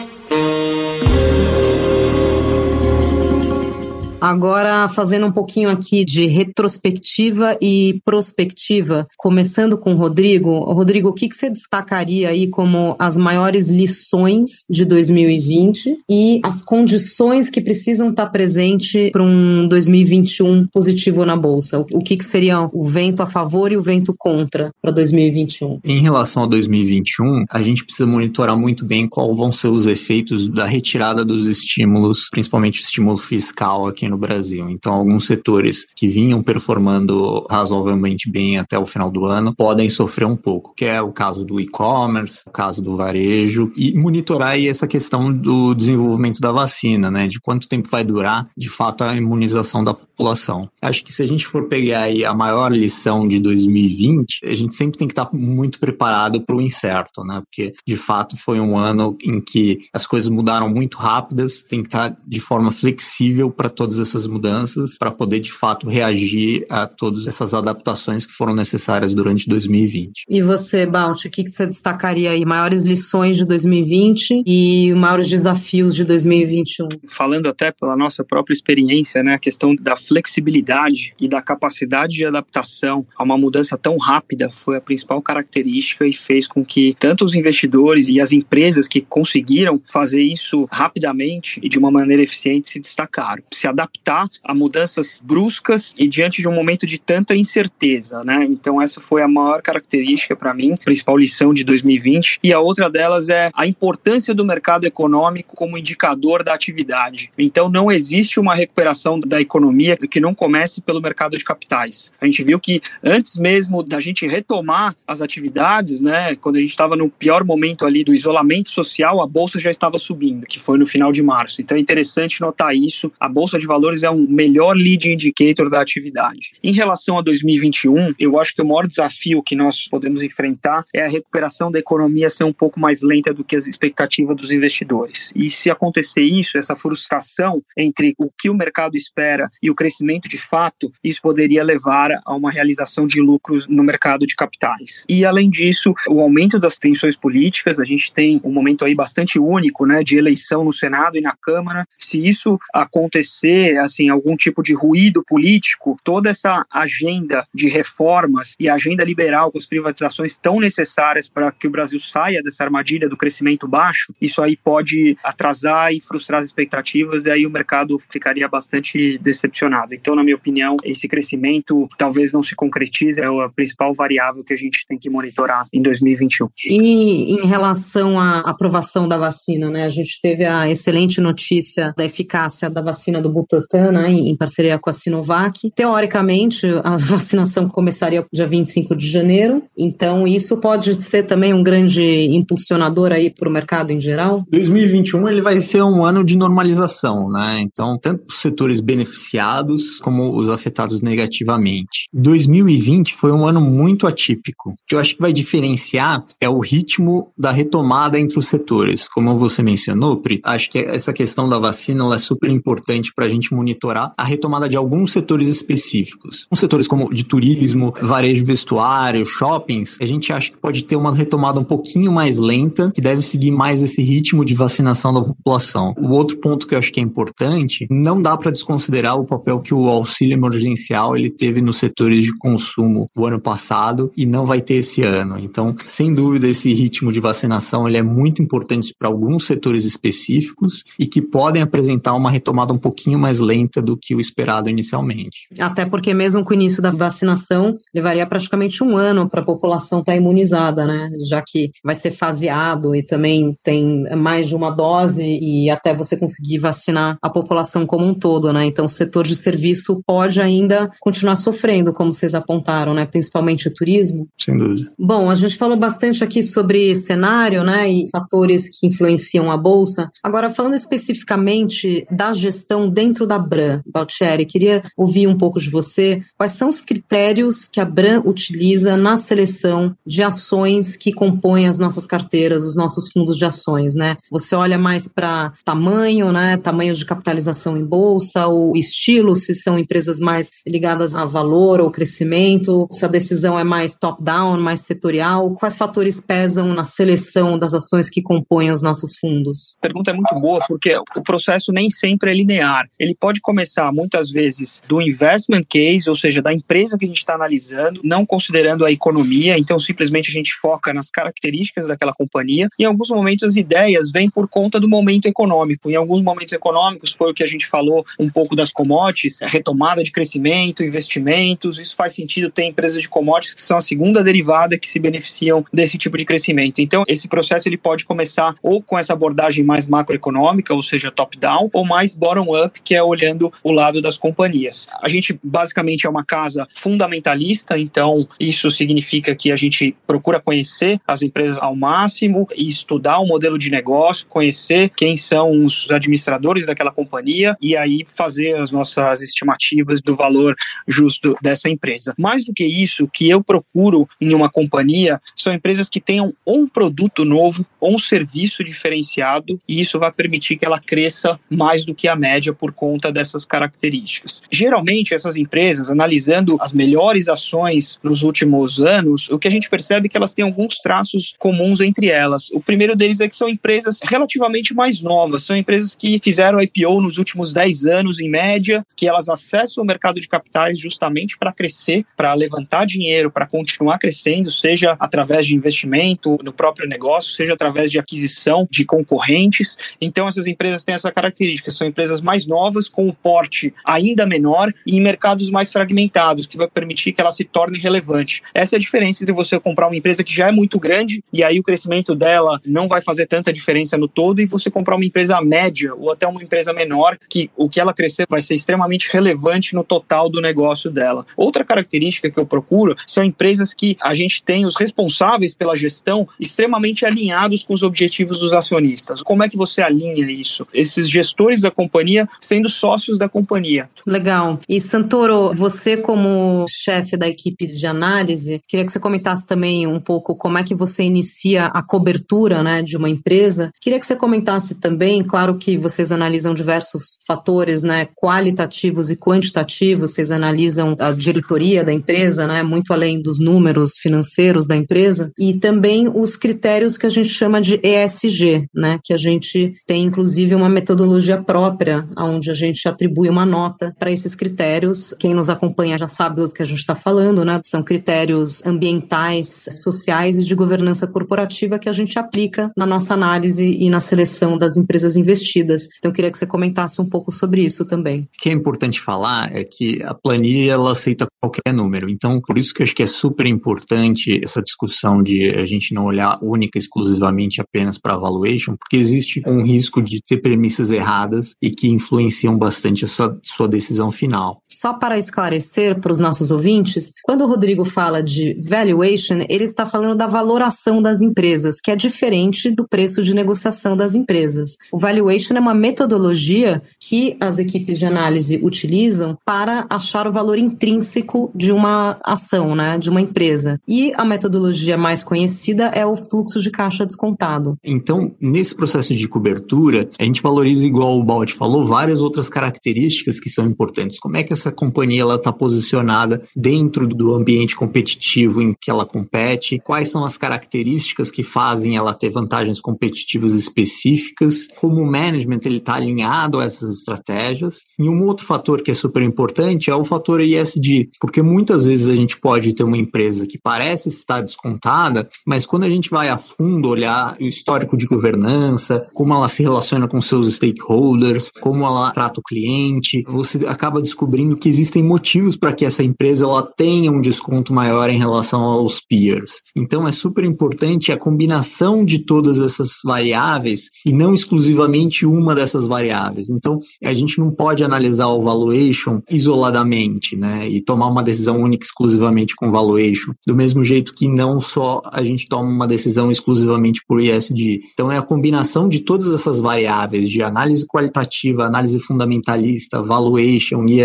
Agora, 4.22 4.88
fazendo 4.90 5.28
um 5.28 5.32
pouquinho 5.32 5.70
aqui 5.70 6.04
de 6.04 6.28
retrospectiva 6.28 7.58
e 7.62 8.02
prospectiva, 8.04 9.08
começando 9.18 9.78
com 9.78 9.94
o 9.94 9.98
Rodrigo. 9.98 10.60
Rodrigo, 10.74 11.10
o 11.10 11.14
que, 11.14 11.30
que 11.30 11.36
você 11.36 11.50
destacaria 11.50 12.30
aí 12.30 12.48
como 12.48 12.96
as 13.00 13.18
maiores 13.18 13.70
lições 13.70 14.66
de 14.70 14.84
2020 14.84 16.00
e 16.10 16.42
as 16.44 16.62
condições 16.62 17.50
que 17.50 17.62
precisam 17.62 18.10
estar 18.10 18.28
presentes 18.28 19.10
para 19.12 19.24
um 19.24 19.68
2021 19.68 20.68
positivo 20.68 21.26
na 21.26 21.38
Bolsa? 21.38 21.80
O 21.80 22.02
que, 22.02 22.18
que 22.18 22.26
seria 22.26 22.70
o 22.74 22.84
vento 22.84 23.24
a 23.24 23.26
favor 23.26 23.72
e 23.72 23.78
o 23.78 23.82
vento 23.82 24.14
contra 24.18 24.72
para 24.82 24.92
2021? 24.92 25.80
Em 25.84 26.02
relação 26.02 26.44
a 26.44 26.48
2021, 26.48 27.46
a 27.50 27.62
gente 27.62 27.86
precisa 27.86 28.08
monitorar 28.08 28.58
muito 28.58 28.86
bem 28.86 29.08
quais 29.08 29.36
vão 29.36 29.52
ser 29.52 29.70
os 29.70 29.86
efeitos 29.86 30.50
da 30.50 30.66
retirada 30.66 31.24
dos 31.24 31.46
estímulos, 31.46 32.28
principalmente 32.30 32.82
o 32.82 32.84
estímulo 32.84 33.18
fiscal 33.18 33.88
aqui 33.88 34.09
no 34.10 34.18
Brasil. 34.18 34.70
Então, 34.70 34.94
alguns 34.94 35.26
setores 35.26 35.86
que 35.96 36.08
vinham 36.08 36.42
performando 36.42 37.46
razoavelmente 37.50 38.30
bem 38.30 38.58
até 38.58 38.78
o 38.78 38.86
final 38.86 39.10
do 39.10 39.26
ano 39.26 39.54
podem 39.56 39.90
sofrer 39.90 40.26
um 40.26 40.36
pouco, 40.36 40.74
que 40.76 40.86
é 40.86 41.02
o 41.02 41.12
caso 41.12 41.46
do 41.46 41.60
e-commerce, 41.60 42.42
o 42.46 42.52
caso 42.52 42.82
do 42.82 42.96
varejo, 42.96 43.72
e 43.76 43.98
monitorar 43.98 44.50
aí 44.50 44.68
essa 44.68 44.88
questão 44.88 45.32
do 45.32 45.74
desenvolvimento 45.74 46.40
da 46.40 46.52
vacina, 46.52 47.12
né? 47.12 47.28
De 47.28 47.40
quanto 47.40 47.68
tempo 47.68 47.90
vai 47.90 48.04
durar, 48.04 48.48
de 48.58 48.70
fato, 48.70 49.04
a 49.04 49.16
imunização 49.16 49.84
da 49.84 49.94
população. 49.94 50.70
Acho 50.82 51.04
que 51.04 51.14
se 51.14 51.24
a 51.24 51.28
gente 51.28 51.46
for 51.46 51.68
pegar 51.68 52.02
aí 52.02 52.26
a 52.26 52.34
maior 52.34 52.72
lição 52.72 53.28
de 53.28 53.40
2020, 53.40 54.42
a 54.46 54.56
gente 54.56 54.76
sempre 54.76 54.98
tem 54.98 55.08
que 55.08 55.14
estar 55.14 55.30
muito 55.34 55.80
preparado 55.80 56.42
para 56.42 56.56
o 56.56 56.62
incerto, 56.62 57.24
né? 57.24 57.42
Porque, 57.42 57.74
de 57.86 57.96
fato, 57.96 58.38
foi 58.38 58.60
um 58.60 58.78
ano 58.78 59.18
em 59.24 59.40
que 59.42 59.80
as 59.94 60.06
coisas 60.06 60.30
mudaram 60.30 60.70
muito 60.70 60.98
rápidas, 60.98 61.64
tem 61.68 61.82
que 61.82 61.88
estar 61.88 62.16
de 62.26 62.40
forma 62.40 62.72
flexível 62.72 63.50
para 63.50 63.70
todas 63.70 63.99
essas 64.00 64.28
mudanças 64.28 64.98
para 64.98 65.12
poder 65.12 65.40
de 65.40 65.52
fato 65.52 65.88
reagir 65.88 66.66
a 66.70 66.88
todas 66.88 67.28
essas 67.28 67.54
adaptações 67.54 68.26
que 68.26 68.34
foram 68.34 68.56
necessárias 68.56 69.14
durante 69.14 69.48
2020. 69.48 70.24
E 70.28 70.42
você, 70.42 70.86
Bausch, 70.86 71.28
o 71.28 71.32
que 71.32 71.50
você 71.50 71.66
destacaria 71.66 72.32
aí? 72.32 72.46
Maiores 72.46 72.84
lições 72.84 73.38
de 73.38 73.46
2020 73.46 74.44
e 74.46 74.94
maiores 74.96 75.30
desafios 75.30 75.96
de 75.96 76.04
2021? 76.04 76.88
Falando 77.08 77.48
até 77.48 77.72
pela 77.72 77.96
nossa 77.96 78.24
própria 78.24 78.54
experiência, 78.54 79.24
né, 79.24 79.34
a 79.36 79.40
questão 79.40 79.76
da 79.76 79.96
flexibilidade 79.96 81.14
e 81.20 81.28
da 81.28 81.42
capacidade 81.42 82.16
de 82.16 82.26
adaptação 82.26 83.06
a 83.18 83.24
uma 83.24 83.38
mudança 83.38 83.78
tão 83.78 83.98
rápida 83.98 84.50
foi 84.52 84.78
a 84.78 84.82
principal 84.82 85.22
característica 85.22 86.06
e 86.06 86.14
fez 86.14 86.48
com 86.48 86.64
que 86.64 86.96
tanto 87.00 87.26
os 87.26 87.34
investidores 87.34 88.08
e 88.08 88.20
as 88.20 88.32
empresas 88.32 88.88
que 88.88 89.02
conseguiram 89.02 89.82
fazer 89.86 90.22
isso 90.22 90.68
rapidamente 90.72 91.60
e 91.64 91.70
de 91.70 91.78
uma 91.78 91.92
maneira 91.92 92.24
eficiente 92.24 92.70
se 92.70 92.80
destacaram. 92.80 93.44
Se 93.54 93.68
adaptar 94.10 94.30
a 94.44 94.54
mudanças 94.54 95.22
bruscas 95.24 95.94
e 95.98 96.08
diante 96.08 96.42
de 96.42 96.48
um 96.48 96.54
momento 96.54 96.86
de 96.86 97.00
tanta 97.00 97.36
incerteza, 97.36 98.24
né? 98.24 98.46
Então 98.50 98.82
essa 98.82 99.02
foi 99.02 99.22
a 99.22 99.28
maior 99.28 99.62
característica 99.62 100.36
para 100.36 100.54
mim, 100.54 100.76
principal 100.76 101.18
lição 101.18 101.54
de 101.54 101.64
2020. 101.64 102.40
E 102.44 102.54
a 102.54 102.60
outra 102.60 102.90
delas 102.90 103.30
é 103.30 103.50
a 103.54 103.68
importância 103.68 104.34
do 104.34 104.46
mercado 104.46 104.86
econômico 104.86 105.56
como 105.56 105.78
indicador 105.78 106.44
da 106.44 106.54
atividade. 106.54 107.32
Então 107.38 107.70
não 107.70 107.92
existe 107.92 108.40
uma 108.40 108.56
recuperação 108.56 109.20
da 109.20 109.42
economia 109.42 109.98
que 109.98 110.20
não 110.20 110.34
comece 110.34 110.82
pelo 110.82 111.02
mercado 111.02 111.38
de 111.38 111.44
capitais. 111.44 112.12
A 112.20 112.26
gente 112.26 112.44
viu 112.44 112.60
que 112.60 112.82
antes 113.04 113.38
mesmo 113.38 113.84
da 113.84 114.00
gente 114.00 114.28
retomar 114.28 114.96
as 115.08 115.22
atividades, 115.22 116.02
né, 116.02 116.36
quando 116.36 116.58
a 116.58 116.60
gente 116.60 116.70
estava 116.70 116.96
no 116.96 117.10
pior 117.10 117.44
momento 117.44 117.86
ali 117.86 118.04
do 118.04 118.14
isolamento 118.14 118.70
social, 118.70 119.22
a 119.22 119.28
bolsa 119.28 119.60
já 119.60 119.70
estava 119.70 119.98
subindo, 119.98 120.46
que 120.46 120.60
foi 120.60 120.78
no 120.78 120.86
final 120.86 121.12
de 121.12 121.22
março. 121.22 121.62
Então 121.62 121.78
é 121.78 121.80
interessante 121.80 122.42
notar 122.42 122.76
isso. 122.76 123.12
A 123.20 123.28
bolsa 123.28 123.58
de 123.60 123.68
valores 123.68 123.79
é 124.04 124.10
um 124.10 124.28
melhor 124.30 124.76
lead 124.76 125.12
indicator 125.12 125.70
da 125.70 125.82
atividade. 125.82 126.52
Em 126.64 126.72
relação 126.72 127.18
a 127.18 127.22
2021, 127.22 128.14
eu 128.20 128.40
acho 128.40 128.54
que 128.56 128.62
o 128.62 128.66
maior 128.66 128.86
desafio 128.86 129.42
que 129.42 129.56
nós 129.56 129.88
podemos 129.88 130.22
enfrentar 130.22 130.86
é 130.94 131.04
a 131.04 131.10
recuperação 131.10 131.72
da 131.72 131.80
economia 131.80 132.30
ser 132.30 132.44
um 132.44 132.54
pouco 132.54 132.80
mais 132.80 133.02
lenta 133.02 133.34
do 133.34 133.44
que 133.44 133.56
as 133.56 133.68
expectativas 133.68 134.36
dos 134.36 134.52
investidores. 134.52 135.32
E 135.36 135.50
se 135.50 135.70
acontecer 135.70 136.22
isso, 136.22 136.58
essa 136.58 136.76
frustração 136.76 137.62
entre 137.78 138.14
o 138.18 138.30
que 138.30 138.50
o 138.50 138.54
mercado 138.54 138.96
espera 138.96 139.50
e 139.62 139.70
o 139.72 139.76
crescimento 139.76 140.30
de 140.30 140.38
fato, 140.38 140.92
isso 141.04 141.22
poderia 141.22 141.64
levar 141.64 142.12
a 142.26 142.36
uma 142.36 142.52
realização 142.52 143.08
de 143.08 143.22
lucros 143.22 143.68
no 143.68 143.84
mercado 143.84 144.26
de 144.26 144.36
capitais. 144.36 145.04
E 145.08 145.26
além 145.26 145.50
disso, 145.50 145.92
o 146.08 146.22
aumento 146.22 146.60
das 146.60 146.78
tensões 146.78 147.18
políticas, 147.18 147.80
a 147.80 147.86
gente 147.86 148.12
tem 148.14 148.40
um 148.44 148.52
momento 148.52 148.86
aí 148.86 148.94
bastante 148.94 149.40
único, 149.40 149.86
né, 149.86 150.04
de 150.04 150.18
eleição 150.18 150.64
no 150.64 150.74
Senado 150.74 151.18
e 151.18 151.22
na 151.22 151.36
Câmara. 151.42 151.86
Se 151.98 152.26
isso 152.26 152.58
acontecer, 152.74 153.69
assim 153.78 154.10
algum 154.10 154.36
tipo 154.36 154.62
de 154.62 154.74
ruído 154.74 155.24
político, 155.26 155.98
toda 156.04 156.30
essa 156.30 156.66
agenda 156.72 157.46
de 157.54 157.70
reformas 157.70 158.56
e 158.60 158.70
agenda 158.70 159.04
liberal 159.04 159.52
com 159.52 159.58
as 159.58 159.66
privatizações 159.66 160.38
tão 160.38 160.60
necessárias 160.60 161.30
para 161.30 161.52
que 161.52 161.68
o 161.68 161.72
Brasil 161.72 162.00
saia 162.00 162.42
dessa 162.42 162.64
armadilha 162.64 163.10
do 163.10 163.18
crescimento 163.18 163.68
baixo, 163.68 164.14
isso 164.22 164.42
aí 164.42 164.58
pode 164.58 165.18
atrasar 165.24 165.94
e 165.94 166.02
frustrar 166.02 166.40
as 166.40 166.46
expectativas 166.46 167.26
e 167.26 167.32
aí 167.32 167.46
o 167.46 167.50
mercado 167.50 167.98
ficaria 168.00 168.48
bastante 168.48 169.18
decepcionado. 169.20 169.94
Então, 169.94 170.16
na 170.16 170.24
minha 170.24 170.36
opinião, 170.36 170.78
esse 170.84 171.08
crescimento 171.08 171.88
talvez 171.98 172.32
não 172.32 172.42
se 172.42 172.56
concretize, 172.56 173.22
é 173.22 173.26
a 173.26 173.50
principal 173.50 173.94
variável 173.94 174.44
que 174.44 174.54
a 174.54 174.58
gente 174.58 174.86
tem 174.88 174.98
que 174.98 175.10
monitorar 175.10 175.66
em 175.72 175.82
2021. 175.82 176.50
E 176.66 177.36
em 177.36 177.48
relação 177.48 178.20
à 178.20 178.40
aprovação 178.40 179.08
da 179.08 179.18
vacina, 179.18 179.70
né? 179.70 179.86
A 179.86 179.90
gente 179.90 180.20
teve 180.22 180.46
a 180.46 180.70
excelente 180.70 181.22
notícia 181.22 181.94
da 181.98 182.06
eficácia 182.06 182.70
da 182.70 182.82
vacina 182.82 183.22
do 183.22 183.32
Butantan, 183.32 183.59
né, 183.92 184.12
em 184.12 184.36
parceria 184.36 184.78
com 184.80 184.90
a 184.90 184.94
Sinovac. 184.94 185.72
Teoricamente, 185.76 186.68
a 186.84 186.96
vacinação 186.98 187.68
começaria 187.68 188.26
dia 188.32 188.48
25 188.48 188.96
de 188.96 189.08
janeiro, 189.08 189.64
então 189.78 190.28
isso 190.28 190.58
pode 190.58 191.02
ser 191.04 191.24
também 191.24 191.54
um 191.54 191.64
grande 191.64 192.04
impulsionador 192.32 193.12
aí 193.12 193.30
para 193.30 193.50
o 193.50 193.52
mercado 193.52 193.92
em 193.92 194.00
geral? 194.00 194.44
2021 194.50 195.30
ele 195.30 195.42
vai 195.42 195.60
ser 195.62 195.82
um 195.84 196.04
ano 196.04 196.24
de 196.24 196.36
normalização, 196.38 197.30
né? 197.30 197.60
Então, 197.62 197.98
tanto 197.98 198.24
os 198.30 198.42
setores 198.42 198.80
beneficiados 198.80 200.00
como 200.00 200.36
os 200.36 200.50
afetados 200.50 201.02
negativamente. 201.02 202.08
2020 202.14 203.14
foi 203.14 203.32
um 203.32 203.46
ano 203.46 203.62
muito 203.62 204.08
atípico. 204.08 204.72
O 204.72 204.76
que 204.88 204.96
eu 204.96 205.00
acho 205.00 205.16
que 205.16 205.22
vai 205.22 205.34
diferenciar 205.34 206.24
é 206.42 206.50
o 206.50 206.60
ritmo 206.60 207.32
da 207.38 207.52
retomada 207.52 208.20
entre 208.20 208.40
os 208.40 208.48
setores. 208.48 209.08
Como 209.08 209.38
você 209.38 209.62
mencionou, 209.62 210.18
Pri, 210.18 210.42
acho 210.44 210.70
que 210.70 210.80
essa 210.80 211.14
questão 211.14 211.48
da 211.48 211.60
vacina 211.60 212.14
é 212.14 212.18
super 212.18 212.50
importante 212.50 213.12
para 213.16 213.26
a 213.26 213.30
gente 213.30 213.39
monitorar 213.54 214.14
a 214.18 214.24
retomada 214.24 214.68
de 214.68 214.76
alguns 214.76 215.12
setores 215.12 215.48
específicos. 215.48 216.48
Uns 216.52 216.60
setores 216.60 216.88
como 216.88 217.14
de 217.14 217.24
turismo, 217.24 217.94
varejo 218.02 218.46
vestuário, 218.46 219.26
shoppings, 219.26 219.98
a 220.02 220.06
gente 220.06 220.34
acha 220.34 220.52
que 220.52 220.58
pode 220.58 220.84
ter 220.84 220.96
uma 220.96 221.14
retomada 221.14 221.60
um 221.60 221.64
pouquinho 221.64 222.12
mais 222.12 222.38
lenta, 222.40 222.92
que 222.92 223.02
deve 223.02 223.22
seguir 223.22 223.52
mais 223.52 223.82
esse 223.82 224.02
ritmo 224.02 224.44
de 224.44 224.54
vacinação 224.54 225.14
da 225.14 225.22
população. 225.22 225.94
O 225.98 226.10
outro 226.10 226.38
ponto 226.38 226.68
que 226.68 226.76
eu 226.76 226.80
acho 226.80 226.92
que 226.92 227.00
é 227.00 227.04
importante, 227.04 227.88
não 227.90 228.22
dá 228.22 228.36
para 228.36 228.52
desconsiderar 228.52 229.20
o 229.20 229.26
papel 229.26 229.60
que 229.60 229.74
o 229.74 229.88
auxílio 229.88 230.34
emergencial 230.34 231.16
ele 231.16 231.30
teve 231.30 231.62
nos 231.62 231.78
setores 231.78 232.24
de 232.24 232.36
consumo 232.38 233.10
o 233.16 233.26
ano 233.26 233.40
passado 233.40 234.12
e 234.18 234.26
não 234.26 234.46
vai 234.46 234.62
ter 234.62 234.76
esse 234.76 235.02
ano. 235.04 235.38
Então, 235.38 235.76
sem 235.86 236.14
dúvida, 236.14 236.48
esse 236.48 236.74
ritmo 236.74 237.12
de 237.12 237.20
vacinação 237.20 237.88
ele 237.88 237.98
é 237.98 238.04
muito 238.04 238.42
importante 238.42 238.94
para 238.98 239.08
alguns 239.08 239.46
setores 239.46 239.86
específicos 239.86 240.84
e 240.98 241.06
que 241.06 241.22
podem 241.22 241.62
apresentar 241.62 242.16
uma 242.16 242.32
retomada 242.32 242.74
um 242.74 242.78
pouquinho 242.78 243.20
mais 243.20 243.29
mais 243.30 243.40
lenta 243.40 243.82
do 243.82 243.96
que 243.96 244.16
o 244.16 244.20
esperado 244.20 244.70
inicialmente. 244.70 245.48
Até 245.60 245.86
porque 245.86 246.14
mesmo 246.14 246.44
com 246.44 246.52
o 246.52 246.54
início 246.54 246.82
da 246.82 246.90
vacinação, 246.90 247.78
levaria 247.94 248.26
praticamente 248.26 248.84
um 248.84 248.98
ano 248.98 249.30
para 249.30 249.42
a 249.42 249.46
população 249.46 250.00
estar 250.00 250.14
tá 250.14 250.18
imunizada, 250.18 250.86
né? 250.86 251.10
Já 251.30 251.44
que 251.46 251.70
vai 251.84 251.94
ser 251.94 252.12
faseado 252.12 252.96
e 252.96 253.04
também 253.04 253.54
tem 253.64 254.04
mais 254.16 254.48
de 254.48 254.56
uma 254.56 254.72
dose 254.72 255.24
e 255.24 255.70
até 255.70 255.94
você 255.94 256.18
conseguir 256.18 256.58
vacinar 256.58 257.18
a 257.22 257.30
população 257.30 257.86
como 257.86 258.06
um 258.06 258.14
todo, 258.14 258.52
né? 258.52 258.66
Então 258.66 258.86
o 258.86 258.90
setor 258.90 259.28
de 259.28 259.36
serviço 259.36 260.02
pode 260.08 260.42
ainda 260.42 260.90
continuar 261.00 261.36
sofrendo, 261.36 261.94
como 261.94 262.12
vocês 262.12 262.34
apontaram, 262.34 262.94
né? 262.94 263.06
Principalmente 263.06 263.68
o 263.68 263.74
turismo. 263.74 264.28
Sem 264.40 264.58
dúvida. 264.58 264.92
Bom, 264.98 265.30
a 265.30 265.36
gente 265.36 265.56
falou 265.56 265.78
bastante 265.78 266.24
aqui 266.24 266.42
sobre 266.42 266.96
cenário, 266.96 267.64
né? 267.64 267.92
E 267.92 268.10
fatores 268.12 268.70
que 268.70 268.88
influenciam 268.88 269.52
a 269.52 269.58
bolsa. 269.58 270.10
Agora, 270.24 270.50
falando 270.50 270.74
especificamente 270.74 272.06
da 272.10 272.34
gestão 272.34 272.90
dentro 272.90 273.19
da 273.26 273.40
Bran, 273.40 273.82
Baltieri, 273.92 274.46
queria 274.46 274.84
ouvir 274.98 275.28
um 275.28 275.38
pouco 275.38 275.60
de 275.60 275.70
você. 275.70 276.22
Quais 276.38 276.54
são 276.54 276.70
os 276.70 276.82
critérios 276.82 277.68
que 277.68 277.80
a 277.80 277.86
Bran 277.86 278.22
utiliza 278.26 278.98
na 278.98 279.18
seleção 279.18 279.96
de 280.06 280.24
ações 280.24 280.96
que 280.96 281.12
compõem 281.12 281.68
as 281.68 281.78
nossas 281.78 282.06
carteiras, 282.06 282.64
os 282.64 282.76
nossos 282.76 283.12
fundos 283.12 283.38
de 283.38 283.46
ações, 283.46 283.96
né? 283.96 284.18
Você 284.32 284.56
olha 284.56 284.78
mais 284.78 285.08
para 285.08 285.54
tamanho, 285.64 286.32
né? 286.32 286.58
Tamanho 286.58 286.94
de 286.94 287.06
capitalização 287.06 287.78
em 287.78 287.86
bolsa, 287.86 288.48
ou 288.48 288.76
estilo, 288.76 289.36
se 289.36 289.56
são 289.56 289.78
empresas 289.78 290.20
mais 290.20 290.50
ligadas 290.66 291.16
a 291.16 291.26
valor 291.26 291.82
ou 291.82 291.92
crescimento, 291.92 292.88
se 292.92 293.06
a 293.06 293.08
decisão 293.08 293.58
é 293.58 293.64
mais 293.64 293.98
top-down, 293.98 294.60
mais 294.60 294.82
setorial, 294.82 295.52
quais 295.52 295.78
fatores 295.78 296.22
pesam 296.22 296.68
na 296.74 296.84
seleção 296.84 297.58
das 297.58 297.74
ações 297.74 298.10
que 298.10 298.22
compõem 298.22 298.72
os 298.72 298.82
nossos 298.82 299.18
fundos? 299.18 299.76
A 299.80 299.82
pergunta 299.82 300.12
é 300.12 300.14
muito 300.14 300.34
boa, 300.40 300.64
porque 300.68 300.96
o 301.16 301.24
processo 301.24 301.72
nem 301.72 301.90
sempre 301.90 302.32
é 302.32 302.34
linear. 302.34 302.88
Ele 303.00 303.09
pode 303.16 303.42
começar 303.42 303.92
muitas 303.92 304.32
vezes 304.32 304.82
do 304.88 305.02
investment 305.02 305.64
case, 305.68 306.10
ou 306.10 306.16
seja, 306.16 306.42
da 306.42 306.54
empresa 306.54 306.98
que 306.98 307.06
a 307.06 307.08
gente 307.08 307.18
está 307.20 307.36
analisando, 307.36 308.02
não 308.04 308.26
considerando 308.26 308.86
a 308.86 308.92
economia, 308.92 309.58
então 309.58 309.78
simplesmente 309.80 310.30
a 310.30 310.34
gente 310.34 310.54
foca 310.54 310.94
nas 310.94 311.10
características 311.10 311.88
daquela 311.88 312.14
companhia. 312.14 312.68
Em 312.78 312.86
alguns 312.86 313.10
momentos 313.10 313.44
as 313.44 313.56
ideias 313.56 314.12
vêm 314.12 314.30
por 314.30 314.48
conta 314.48 314.80
do 314.80 314.88
momento 314.88 315.26
econômico. 315.26 315.90
Em 315.90 315.96
alguns 315.96 316.22
momentos 316.22 316.54
econômicos 316.54 317.12
foi 317.12 317.32
o 317.32 317.34
que 317.34 317.44
a 317.44 317.48
gente 317.48 317.68
falou 317.68 318.06
um 318.20 318.30
pouco 318.30 318.56
das 318.56 318.72
commodities, 318.72 319.42
a 319.42 319.48
retomada 319.48 320.04
de 320.04 320.12
crescimento, 320.12 320.84
investimentos. 320.84 321.80
Isso 321.80 321.96
faz 321.96 322.14
sentido 322.14 322.50
ter 322.50 322.66
empresas 322.66 323.02
de 323.02 323.10
commodities 323.10 323.54
que 323.54 323.62
são 323.62 323.78
a 323.78 323.82
segunda 323.82 324.24
derivada 324.24 324.78
que 324.78 324.88
se 324.88 325.00
beneficiam 325.00 325.64
desse 325.74 325.98
tipo 325.98 326.18
de 326.18 326.26
crescimento. 326.26 326.80
Então 326.80 327.04
esse 327.08 327.28
processo 327.28 327.68
ele 327.68 327.78
pode 327.78 328.06
começar 328.06 328.56
ou 328.62 328.82
com 328.82 328.98
essa 328.98 329.14
abordagem 329.14 329.64
mais 329.64 329.86
macroeconômica, 329.86 330.74
ou 330.74 330.82
seja, 330.82 331.12
top-down, 331.12 331.70
ou 331.74 331.86
mais 331.86 332.16
bottom-up, 332.16 332.82
que 332.82 332.96
é 332.96 332.99
olhando 333.04 333.52
o 333.64 333.72
lado 333.72 334.02
das 334.02 334.18
companhias. 334.18 334.88
A 335.02 335.08
gente 335.08 335.40
basicamente 335.44 336.06
é 336.06 336.10
uma 336.10 336.24
casa 336.24 336.68
fundamentalista, 336.76 337.78
então 337.78 338.28
isso 338.40 338.70
significa 338.70 339.36
que 339.36 339.52
a 339.52 339.56
gente 339.56 339.96
procura 340.06 340.40
conhecer 340.40 341.00
as 341.08 341.22
empresas 341.22 341.58
ao 341.58 341.76
máximo 341.76 342.48
e 342.56 342.68
estudar 342.68 343.20
o 343.20 343.26
modelo 343.26 343.58
de 343.58 343.70
negócio, 343.70 344.28
conhecer 344.28 344.90
quem 344.96 345.16
são 345.16 345.66
os 345.66 345.90
administradores 345.92 346.66
daquela 346.66 346.92
companhia 346.92 347.56
e 347.62 347.76
aí 347.76 348.04
fazer 348.06 348.56
as 348.56 348.72
nossas 348.72 349.22
estimativas 349.22 350.02
do 350.02 350.16
valor 350.16 350.56
justo 350.88 351.36
dessa 351.42 351.70
empresa. 351.70 352.14
Mais 352.18 352.46
do 352.46 352.54
que 352.54 352.66
isso, 352.66 353.08
que 353.08 353.30
eu 353.30 353.44
procuro 353.44 354.08
em 354.20 354.34
uma 354.34 354.50
companhia 354.50 355.20
são 355.36 355.54
empresas 355.54 355.90
que 355.90 356.02
tenham 356.02 356.34
um 356.46 356.68
produto 356.68 357.24
novo 357.24 357.66
ou 357.80 357.96
um 357.96 358.00
serviço 358.00 358.64
diferenciado 358.64 359.60
e 359.68 359.80
isso 359.80 360.00
vai 360.00 360.12
permitir 360.12 360.58
que 360.58 360.66
ela 360.66 360.80
cresça 360.80 361.40
mais 361.50 361.86
do 361.86 361.96
que 361.96 362.08
a 362.08 362.16
média 362.16 362.54
por 362.54 362.72
conta 362.72 362.89
dessas 362.98 363.46
características. 363.46 364.42
Geralmente, 364.52 365.14
essas 365.14 365.36
empresas, 365.36 365.90
analisando 365.90 366.58
as 366.60 366.74
melhores 366.74 367.28
ações 367.28 368.00
nos 368.02 368.24
últimos 368.24 368.82
anos, 368.82 369.30
o 369.30 369.38
que 369.38 369.48
a 369.48 369.52
gente 369.52 369.70
percebe 369.70 370.08
é 370.08 370.10
que 370.10 370.18
elas 370.18 370.34
têm 370.34 370.46
alguns 370.46 370.76
traços 370.76 371.36
comuns 371.38 371.80
entre 371.80 372.08
elas. 372.08 372.50
O 372.52 372.60
primeiro 372.60 372.96
deles 372.96 373.20
é 373.20 373.28
que 373.28 373.36
são 373.36 373.50
empresas 373.50 374.00
relativamente 374.04 374.74
mais 374.74 375.02
novas, 375.02 375.44
são 375.44 375.56
empresas 375.56 375.96
que 375.96 376.20
fizeram 376.22 376.62
IPO 376.62 377.02
nos 377.02 377.18
últimos 377.18 377.52
10 377.54 377.86
anos, 377.86 378.20
em 378.20 378.30
média, 378.30 378.86
que 378.96 379.08
elas 379.08 379.30
acessam 379.30 379.84
o 379.84 379.88
mercado 379.88 380.20
de 380.20 380.28
capitais 380.28 380.80
justamente 380.80 381.38
para 381.38 381.52
crescer, 381.52 382.06
para 382.16 382.34
levantar 382.34 382.86
dinheiro, 382.86 383.32
para 383.32 383.46
continuar 383.46 383.98
crescendo, 383.98 384.52
seja 384.52 384.96
através 385.00 385.46
de 385.46 385.56
investimento 385.56 386.38
no 386.44 386.54
próprio 386.54 386.88
negócio, 386.88 387.34
seja 387.34 387.54
através 387.54 387.92
de 387.92 388.00
aquisição 388.00 388.68
de 388.70 388.86
concorrentes. 388.86 389.78
Então, 390.00 390.28
essas 390.28 390.48
empresas 390.48 390.84
têm 390.84 390.96
essa 390.96 391.12
característica, 391.12 391.72
são 391.72 391.88
empresas 391.88 392.22
mais 392.22 392.48
novas, 392.48 392.79
com 392.88 393.08
um 393.08 393.12
porte 393.12 393.74
ainda 393.84 394.26
menor 394.26 394.74
e 394.86 394.98
em 394.98 395.02
mercados 395.02 395.50
mais 395.50 395.72
fragmentados, 395.72 396.48
que 396.48 396.58
vai 396.58 396.68
permitir 396.68 397.14
que 397.14 397.22
ela 397.22 397.32
se 397.32 397.44
torne 397.44 397.78
relevante. 397.78 398.42
Essa 398.54 398.76
é 398.76 398.78
a 398.78 398.80
diferença 398.80 399.24
entre 399.24 399.34
você 399.34 399.60
comprar 399.60 399.88
uma 399.88 399.96
empresa 399.96 400.24
que 400.24 400.34
já 400.34 400.48
é 400.48 400.52
muito 400.52 400.80
grande 400.80 401.24
e 401.34 401.44
aí 401.44 401.60
o 401.60 401.64
crescimento 401.64 402.16
dela 402.16 402.62
não 402.66 402.88
vai 402.88 403.02
fazer 403.02 403.26
tanta 403.26 403.52
diferença 403.52 403.98
no 403.98 404.08
todo 404.08 404.42
e 404.42 404.46
você 404.46 404.70
comprar 404.70 404.96
uma 404.96 405.06
empresa 405.06 405.42
média 405.42 405.94
ou 405.96 406.12
até 406.12 406.28
uma 406.28 406.42
empresa 406.42 406.72
menor 406.72 407.18
que 407.30 407.50
o 407.56 407.68
que 407.68 407.80
ela 407.80 407.94
crescer 407.94 408.26
vai 408.30 408.42
ser 408.42 408.56
extremamente 408.56 409.10
relevante 409.12 409.74
no 409.76 409.84
total 409.84 410.30
do 410.30 410.42
negócio 410.42 410.90
dela. 410.90 411.26
Outra 411.36 411.64
característica 411.64 412.30
que 412.30 412.40
eu 412.40 412.46
procuro 412.46 412.96
são 413.08 413.24
empresas 413.24 413.74
que 413.74 413.98
a 414.02 414.14
gente 414.14 414.44
tem 414.44 414.66
os 414.66 414.76
responsáveis 414.76 415.54
pela 415.54 415.76
gestão 415.76 416.28
extremamente 416.40 417.06
alinhados 417.06 417.64
com 417.64 417.74
os 417.74 417.84
objetivos 417.84 418.40
dos 418.40 418.54
acionistas. 418.54 419.22
Como 419.22 419.44
é 419.44 419.50
que 419.50 419.58
você 419.58 419.82
alinha 419.82 420.30
isso? 420.32 420.68
Esses 420.74 421.10
gestores 421.10 421.62
da 421.62 421.72
companhia 421.72 422.28
sendo 422.40 422.69
sócios 422.74 423.18
da 423.18 423.28
companhia. 423.28 423.90
Legal. 424.06 424.60
E 424.68 424.80
Santoro, 424.80 425.54
você 425.54 425.98
como 425.98 426.66
chefe 426.70 427.18
da 427.18 427.28
equipe 427.28 427.68
de 427.68 427.86
análise, 427.86 428.62
queria 428.68 428.86
que 428.86 428.92
você 428.92 429.00
comentasse 429.00 429.46
também 429.46 429.88
um 429.88 430.00
pouco 430.00 430.36
como 430.36 430.58
é 430.58 430.64
que 430.64 430.76
você 430.76 431.04
inicia 431.04 431.66
a 431.68 431.82
cobertura 431.84 432.64
né, 432.64 432.82
de 432.82 432.98
uma 432.98 433.10
empresa. 433.10 433.72
Queria 433.82 434.00
que 434.00 434.06
você 434.06 434.16
comentasse 434.16 434.76
também, 434.76 435.24
claro 435.24 435.58
que 435.58 435.78
vocês 435.78 436.12
analisam 436.12 436.54
diversos 436.54 437.20
fatores 437.28 437.84
né, 437.84 438.08
qualitativos 438.16 439.10
e 439.10 439.16
quantitativos, 439.16 440.12
vocês 440.12 440.32
analisam 440.32 440.96
a 441.00 441.12
diretoria 441.12 441.84
da 441.84 441.94
empresa, 441.94 442.48
né, 442.48 442.64
muito 442.64 442.92
além 442.94 443.22
dos 443.22 443.40
números 443.40 443.98
financeiros 444.02 444.66
da 444.66 444.76
empresa, 444.76 445.32
e 445.38 445.54
também 445.54 446.08
os 446.08 446.36
critérios 446.36 446.98
que 446.98 447.06
a 447.06 447.10
gente 447.10 447.30
chama 447.30 447.62
de 447.62 447.80
ESG, 447.84 448.68
né, 448.74 449.00
que 449.04 449.14
a 449.14 449.18
gente 449.18 449.74
tem 449.86 450.04
inclusive 450.04 450.56
uma 450.56 450.70
metodologia 450.70 451.42
própria, 451.42 452.08
onde 452.18 452.49
a 452.52 452.54
gente 452.54 452.88
atribui 452.88 453.30
uma 453.30 453.46
nota 453.46 453.96
para 453.98 454.12
esses 454.12 454.36
critérios. 454.36 455.14
Quem 455.20 455.34
nos 455.34 455.50
acompanha 455.50 455.98
já 455.98 456.08
sabe 456.08 456.42
do 456.42 456.50
que 456.50 456.62
a 456.62 456.66
gente 456.66 456.80
está 456.80 456.96
falando, 456.96 457.44
né? 457.44 457.60
São 457.64 457.84
critérios 457.84 458.64
ambientais, 458.66 459.66
sociais 459.84 460.40
e 460.40 460.46
de 460.46 460.56
governança 460.56 461.08
corporativa 461.08 461.80
que 461.80 461.90
a 461.90 461.92
gente 461.92 462.18
aplica 462.18 462.72
na 462.76 462.86
nossa 462.86 463.14
análise 463.14 463.66
e 463.66 463.90
na 463.90 464.00
seleção 464.00 464.58
das 464.58 464.78
empresas 464.78 465.16
investidas. 465.16 465.88
Então, 465.98 466.10
eu 466.10 466.14
queria 466.14 466.32
que 466.32 466.38
você 466.38 466.46
comentasse 466.46 467.02
um 467.02 467.06
pouco 467.06 467.32
sobre 467.32 467.64
isso 467.64 467.86
também. 467.86 468.22
O 468.22 468.28
que 468.42 468.50
é 468.50 468.54
importante 468.54 469.00
falar 469.00 469.56
é 469.56 469.64
que 469.64 470.02
a 470.04 470.14
planilha 470.14 470.74
ela 470.74 470.92
aceita 470.92 471.28
qualquer 471.42 471.74
número. 471.74 472.10
Então, 472.10 472.42
por 472.42 472.58
isso 472.58 472.74
que 472.74 472.82
eu 472.82 472.84
acho 472.84 472.96
que 472.96 473.04
é 473.04 473.08
super 473.08 473.46
importante 473.46 474.40
essa 474.44 474.62
discussão 474.62 475.22
de 475.22 475.50
a 475.50 475.66
gente 475.66 475.94
não 475.94 476.06
olhar 476.06 476.38
única 476.42 476.78
exclusivamente 476.78 477.62
apenas 477.62 477.98
para 477.98 478.18
valuation, 478.18 478.76
porque 478.78 478.98
existe 478.98 479.42
um 479.46 479.64
risco 479.64 480.02
de 480.02 480.22
ter 480.22 480.38
premissas 480.38 480.92
erradas 480.92 481.54
e 481.62 481.70
que 481.70 481.90
influenciam 481.90 482.39
bastante 482.58 483.04
essa 483.06 483.38
sua 483.44 483.68
decisão 483.68 484.12
final. 484.12 484.62
Só 484.80 484.94
para 484.94 485.18
esclarecer 485.18 486.00
para 486.00 486.14
os 486.14 486.20
nossos 486.20 486.52
ouvintes, 486.52 487.12
quando 487.24 487.42
o 487.42 487.48
Rodrigo 487.48 487.84
fala 487.84 488.24
de 488.24 488.58
valuation, 488.62 489.40
ele 489.50 489.66
está 489.66 489.86
falando 489.86 490.16
da 490.16 490.26
valoração 490.26 491.02
das 491.02 491.22
empresas, 491.22 491.82
que 491.82 491.92
é 491.92 491.98
diferente 491.98 492.72
do 492.72 492.88
preço 492.88 493.22
de 493.22 493.36
negociação 493.36 493.98
das 493.98 494.16
empresas. 494.16 494.78
O 494.90 494.98
valuation 494.98 495.54
é 495.56 495.60
uma 495.60 495.74
metodologia 495.74 496.82
que 496.98 497.36
as 497.42 497.60
equipes 497.60 498.00
de 498.00 498.06
análise 498.06 498.62
utilizam 498.64 499.38
para 499.46 499.86
achar 499.90 500.26
o 500.26 500.32
valor 500.32 500.58
intrínseco 500.58 501.52
de 501.54 501.74
uma 501.74 502.18
ação, 502.24 502.74
né, 502.74 502.98
de 502.98 503.10
uma 503.10 503.20
empresa. 503.20 503.82
E 503.86 504.14
a 504.16 504.24
metodologia 504.24 504.98
mais 504.98 505.26
conhecida 505.26 505.88
é 505.88 506.06
o 506.06 506.16
fluxo 506.16 506.62
de 506.62 506.72
caixa 506.72 507.06
descontado. 507.06 507.76
Então, 507.84 508.34
nesse 508.40 508.74
processo 508.74 509.14
de 509.14 509.28
cobertura, 509.28 510.10
a 510.18 510.24
gente 510.24 510.42
valoriza, 510.42 510.88
igual 510.88 511.20
o 511.20 511.24
Balt 511.24 511.52
falou, 511.52 511.86
várias 511.86 512.22
outras 512.22 512.48
características 512.48 513.42
que 513.42 513.50
são 513.50 513.66
importantes. 513.66 514.18
Como 514.18 514.38
é 514.38 514.44
que 514.44 514.54
essa 514.54 514.69
essa 514.70 514.72
companhia 514.72 515.24
está 515.34 515.52
posicionada 515.52 516.42
dentro 516.56 517.08
do 517.08 517.34
ambiente 517.34 517.76
competitivo 517.76 518.62
em 518.62 518.74
que 518.80 518.90
ela 518.90 519.06
compete, 519.06 519.82
quais 519.84 520.10
são 520.10 520.24
as 520.24 520.38
características 520.38 521.32
que 521.32 521.44
fazem 521.44 521.98
ela 521.98 522.14
ter 522.14 522.30
vantagens 522.30 522.80
competitivas 522.80 523.54
específicas, 523.54 524.68
como 524.80 525.02
o 525.02 525.12
management 525.12 525.62
ele 525.66 525.78
está 525.78 525.96
alinhado 525.96 526.60
a 526.60 526.64
essas 526.64 526.94
estratégias. 526.94 527.80
E 527.98 528.08
um 528.08 528.26
outro 528.26 528.46
fator 528.46 528.82
que 528.82 528.92
é 528.92 528.94
super 528.94 529.24
importante 529.24 529.90
é 529.90 529.96
o 529.96 530.06
fator 530.06 530.42
ISD, 530.42 531.10
porque 531.20 531.42
muitas 531.42 531.86
vezes 531.86 532.08
a 532.08 532.16
gente 532.16 532.40
pode 532.40 532.74
ter 532.74 532.84
uma 532.84 532.98
empresa 532.98 533.46
que 533.46 533.60
parece 533.62 534.10
estar 534.10 534.42
descontada, 534.42 535.28
mas 535.46 535.66
quando 535.66 535.84
a 535.84 535.90
gente 535.90 536.10
vai 536.10 536.30
a 536.30 536.38
fundo 536.38 536.90
olhar 536.90 537.36
o 537.40 537.44
histórico 537.44 537.98
de 537.98 538.06
governança, 538.06 539.06
como 539.14 539.34
ela 539.34 539.48
se 539.48 539.64
relaciona 539.64 540.08
com 540.08 540.22
seus 540.22 540.54
stakeholders, 540.56 541.52
como 541.60 541.86
ela 541.86 542.12
trata 542.12 542.40
o 542.40 542.44
cliente, 542.44 543.24
você 543.28 543.66
acaba 543.68 544.02
descobrindo 544.02 544.59
que 544.60 544.70
existem 544.70 545.02
motivos 545.04 545.56
para 545.56 545.74
que 545.74 545.86
essa 545.86 546.04
empresa 546.04 546.46
ela 546.46 546.64
tenha 546.64 547.12
um 547.12 547.22
desconto 547.22 547.74
maior 547.74 548.10
em 548.10 548.18
relação 548.18 548.62
aos 548.62 549.00
peers. 549.00 549.62
Então 549.76 550.08
é 550.08 550.12
super 550.12 550.44
importante 550.44 551.12
a 551.12 551.18
combinação 551.18 552.04
de 552.04 552.20
todas 552.20 552.60
essas 552.60 553.00
variáveis 553.04 553.90
e 554.06 554.12
não 554.12 554.34
exclusivamente 554.34 555.26
uma 555.26 555.56
dessas 555.56 555.88
variáveis. 555.88 556.50
Então 556.50 556.80
a 557.04 557.14
gente 557.14 557.40
não 557.40 557.52
pode 557.52 557.84
analisar 557.84 558.28
o 558.28 558.42
valuation 558.42 559.22
isoladamente, 559.30 560.36
né, 560.36 560.70
e 560.70 560.82
tomar 560.82 561.08
uma 561.08 561.24
decisão 561.24 561.62
única 561.62 561.86
exclusivamente 561.86 562.56
com 562.56 562.72
valuation, 562.72 563.34
do 563.48 563.56
mesmo 563.56 563.84
jeito 563.84 564.14
que 564.14 564.28
não 564.28 564.60
só 564.60 565.02
a 565.12 565.24
gente 565.24 565.48
toma 565.48 565.70
uma 565.70 565.88
decisão 565.88 566.30
exclusivamente 566.30 567.02
por 567.08 567.22
ESG. 567.22 567.80
Então 567.94 568.12
é 568.12 568.18
a 568.18 568.22
combinação 568.22 568.90
de 568.90 569.00
todas 569.00 569.34
essas 569.34 569.60
variáveis 569.60 570.30
de 570.30 570.44
análise 570.44 570.86
qualitativa, 570.86 571.64
análise 571.64 572.00
fundamentalista, 572.00 573.02
valuation 573.02 573.86
e 573.88 574.02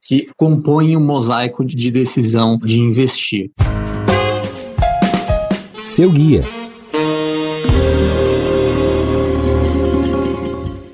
Que 0.00 0.28
compõem 0.36 0.96
o 0.96 1.00
um 1.00 1.04
mosaico 1.04 1.64
de 1.64 1.90
decisão 1.90 2.58
de 2.58 2.80
investir. 2.80 3.50
Seu 5.82 6.10
guia 6.10 6.42